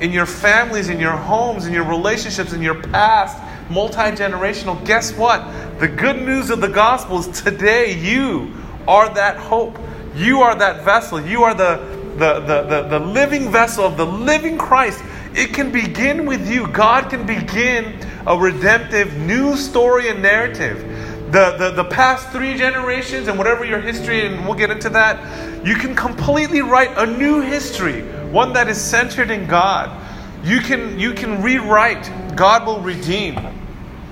in 0.00 0.12
your 0.12 0.24
families, 0.24 0.88
in 0.88 0.98
your 0.98 1.12
homes, 1.12 1.66
in 1.66 1.74
your 1.74 1.84
relationships, 1.84 2.54
in 2.54 2.62
your 2.62 2.80
past, 2.82 3.36
multi 3.70 3.96
generational, 3.96 4.82
guess 4.86 5.12
what? 5.12 5.44
The 5.78 5.88
good 5.88 6.22
news 6.22 6.48
of 6.50 6.60
the 6.60 6.68
gospel 6.68 7.18
is 7.18 7.42
today 7.42 7.98
you 7.98 8.54
are 8.88 9.12
that 9.14 9.36
hope. 9.36 9.78
You 10.16 10.40
are 10.40 10.54
that 10.56 10.84
vessel. 10.84 11.20
You 11.20 11.44
are 11.44 11.54
the, 11.54 11.76
the, 12.16 12.40
the, 12.40 12.62
the, 12.62 12.98
the 12.98 12.98
living 12.98 13.50
vessel 13.52 13.84
of 13.84 13.96
the 13.96 14.06
living 14.06 14.56
Christ 14.56 15.02
it 15.34 15.54
can 15.54 15.70
begin 15.70 16.26
with 16.26 16.50
you. 16.50 16.66
God 16.68 17.10
can 17.10 17.26
begin 17.26 17.98
a 18.26 18.36
redemptive 18.36 19.16
new 19.16 19.56
story 19.56 20.08
and 20.08 20.22
narrative 20.22 20.86
the, 21.30 21.56
the, 21.56 21.70
the 21.70 21.84
past 21.84 22.30
three 22.30 22.56
generations 22.56 23.28
and 23.28 23.38
whatever 23.38 23.64
your 23.64 23.80
history, 23.80 24.26
and 24.26 24.44
we'll 24.44 24.56
get 24.56 24.70
into 24.70 24.88
that, 24.90 25.64
you 25.64 25.76
can 25.76 25.94
completely 25.94 26.60
write 26.60 26.90
a 26.96 27.06
new 27.06 27.40
history, 27.40 28.02
one 28.30 28.52
that 28.54 28.68
is 28.68 28.80
centered 28.80 29.30
in 29.30 29.46
God. 29.46 29.96
You 30.44 30.60
can, 30.60 30.98
you 30.98 31.12
can 31.12 31.40
rewrite, 31.42 32.10
God 32.34 32.66
will 32.66 32.80
redeem. 32.80 33.38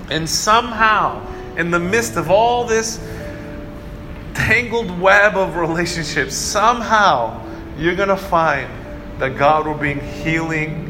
And 0.09 0.29
somehow, 0.29 1.25
in 1.57 1.71
the 1.71 1.79
midst 1.79 2.15
of 2.15 2.31
all 2.31 2.65
this 2.65 3.05
tangled 4.33 4.97
web 4.99 5.35
of 5.35 5.57
relationships, 5.57 6.35
somehow 6.35 7.45
you're 7.77 7.95
going 7.95 8.09
to 8.09 8.17
find 8.17 8.69
that 9.19 9.37
God 9.37 9.67
will 9.67 9.73
bring 9.73 9.99
healing 9.99 10.88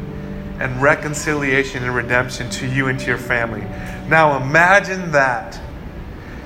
and 0.60 0.80
reconciliation 0.80 1.82
and 1.82 1.94
redemption 1.94 2.48
to 2.50 2.66
you 2.66 2.88
and 2.88 3.00
to 3.00 3.06
your 3.06 3.18
family. 3.18 3.62
Now 4.08 4.40
imagine 4.40 5.10
that. 5.12 5.58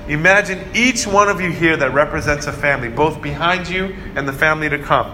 Imagine 0.07 0.63
each 0.73 1.05
one 1.05 1.27
of 1.29 1.41
you 1.41 1.51
here 1.51 1.75
that 1.77 1.93
represents 1.93 2.47
a 2.47 2.53
family, 2.53 2.89
both 2.89 3.21
behind 3.21 3.67
you 3.67 3.95
and 4.15 4.27
the 4.27 4.33
family 4.33 4.69
to 4.69 4.79
come. 4.79 5.07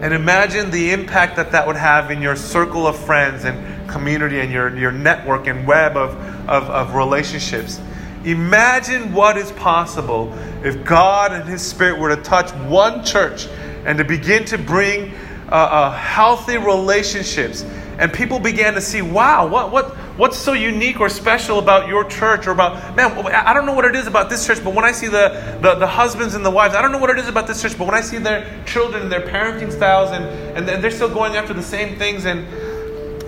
And 0.00 0.14
imagine 0.14 0.70
the 0.70 0.92
impact 0.92 1.36
that 1.36 1.52
that 1.52 1.66
would 1.66 1.76
have 1.76 2.10
in 2.10 2.22
your 2.22 2.36
circle 2.36 2.86
of 2.86 2.96
friends 2.96 3.44
and 3.44 3.90
community 3.90 4.40
and 4.40 4.52
your, 4.52 4.76
your 4.76 4.92
network 4.92 5.46
and 5.46 5.66
web 5.66 5.96
of, 5.96 6.14
of, 6.48 6.64
of 6.70 6.94
relationships. 6.94 7.80
Imagine 8.24 9.12
what 9.12 9.36
is 9.36 9.50
possible 9.52 10.32
if 10.62 10.84
God 10.84 11.32
and 11.32 11.48
His 11.48 11.62
Spirit 11.66 11.98
were 11.98 12.14
to 12.14 12.22
touch 12.22 12.50
one 12.68 13.04
church 13.04 13.46
and 13.86 13.98
to 13.98 14.04
begin 14.04 14.44
to 14.46 14.58
bring 14.58 15.14
uh, 15.48 15.54
uh, 15.54 15.92
healthy 15.92 16.56
relationships. 16.56 17.64
And 17.98 18.12
people 18.12 18.38
began 18.38 18.74
to 18.74 18.80
see, 18.80 19.00
wow, 19.00 19.46
what, 19.46 19.72
what, 19.72 19.96
what's 20.18 20.36
so 20.36 20.52
unique 20.52 21.00
or 21.00 21.08
special 21.08 21.58
about 21.58 21.88
your 21.88 22.04
church 22.04 22.46
or 22.46 22.50
about, 22.50 22.94
man, 22.94 23.10
I 23.26 23.54
don't 23.54 23.64
know 23.64 23.72
what 23.72 23.86
it 23.86 23.96
is 23.96 24.06
about 24.06 24.28
this 24.28 24.46
church, 24.46 24.62
but 24.62 24.74
when 24.74 24.84
I 24.84 24.92
see 24.92 25.06
the, 25.06 25.58
the, 25.62 25.76
the 25.76 25.86
husbands 25.86 26.34
and 26.34 26.44
the 26.44 26.50
wives, 26.50 26.74
I 26.74 26.82
don't 26.82 26.92
know 26.92 26.98
what 26.98 27.10
it 27.10 27.18
is 27.18 27.28
about 27.28 27.46
this 27.46 27.62
church, 27.62 27.78
but 27.78 27.86
when 27.86 27.94
I 27.94 28.02
see 28.02 28.18
their 28.18 28.62
children 28.66 29.02
and 29.02 29.12
their 29.12 29.22
parenting 29.22 29.72
styles 29.72 30.10
and, 30.10 30.24
and, 30.56 30.68
and 30.68 30.84
they're 30.84 30.90
still 30.90 31.12
going 31.12 31.36
after 31.36 31.54
the 31.54 31.62
same 31.62 31.96
things 31.96 32.26
and, 32.26 32.40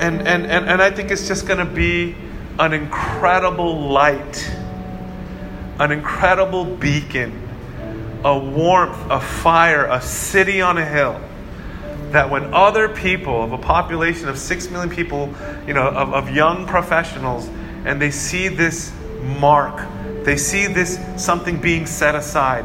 and, 0.00 0.28
and, 0.28 0.46
and, 0.46 0.66
and 0.66 0.83
I 0.83 0.90
think 0.90 1.11
it's 1.11 1.26
just 1.26 1.46
going 1.46 1.61
to 1.61 1.72
be 1.72 2.14
an 2.59 2.74
incredible 2.74 3.88
light 3.88 4.54
an 5.78 5.92
incredible 5.92 6.64
beacon, 6.64 7.48
a 8.24 8.37
warmth, 8.37 8.98
a 9.11 9.20
fire, 9.20 9.87
a 9.87 10.00
city 10.00 10.61
on 10.61 10.76
a 10.76 10.85
hill. 10.85 11.20
That 12.12 12.30
when 12.30 12.54
other 12.54 12.88
people 12.88 13.42
of 13.42 13.52
a 13.52 13.58
population 13.58 14.28
of 14.28 14.38
six 14.38 14.70
million 14.70 14.90
people, 14.90 15.34
you 15.66 15.74
know, 15.74 15.86
of, 15.88 16.12
of 16.14 16.30
young 16.30 16.66
professionals, 16.66 17.48
and 17.84 18.00
they 18.00 18.10
see 18.10 18.48
this 18.48 18.92
mark, 19.38 19.86
they 20.24 20.36
see 20.36 20.66
this 20.66 20.98
something 21.16 21.60
being 21.60 21.86
set 21.86 22.14
aside, 22.14 22.64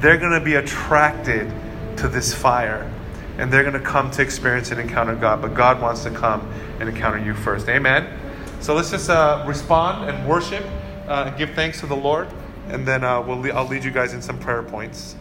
they're 0.00 0.18
going 0.18 0.38
to 0.38 0.44
be 0.44 0.54
attracted 0.54 1.52
to 1.98 2.08
this 2.08 2.32
fire 2.32 2.90
and 3.38 3.50
they're 3.50 3.62
going 3.62 3.74
to 3.74 3.80
come 3.80 4.10
to 4.10 4.22
experience 4.22 4.70
and 4.70 4.80
encounter 4.80 5.14
God. 5.14 5.40
But 5.40 5.54
God 5.54 5.80
wants 5.80 6.02
to 6.04 6.10
come 6.10 6.50
and 6.78 6.88
encounter 6.88 7.18
you 7.18 7.32
first. 7.32 7.68
Amen. 7.68 8.18
So 8.60 8.74
let's 8.74 8.90
just 8.90 9.08
uh, 9.08 9.44
respond 9.46 10.10
and 10.10 10.28
worship 10.28 10.64
uh, 11.08 11.24
and 11.28 11.38
give 11.38 11.50
thanks 11.50 11.80
to 11.80 11.86
the 11.86 11.96
Lord 11.96 12.28
and 12.70 12.86
then 12.86 13.02
uh, 13.04 13.20
we'll, 13.20 13.56
I'll 13.56 13.66
lead 13.66 13.84
you 13.84 13.90
guys 13.90 14.12
in 14.14 14.22
some 14.22 14.38
prayer 14.38 14.62
points. 14.62 15.16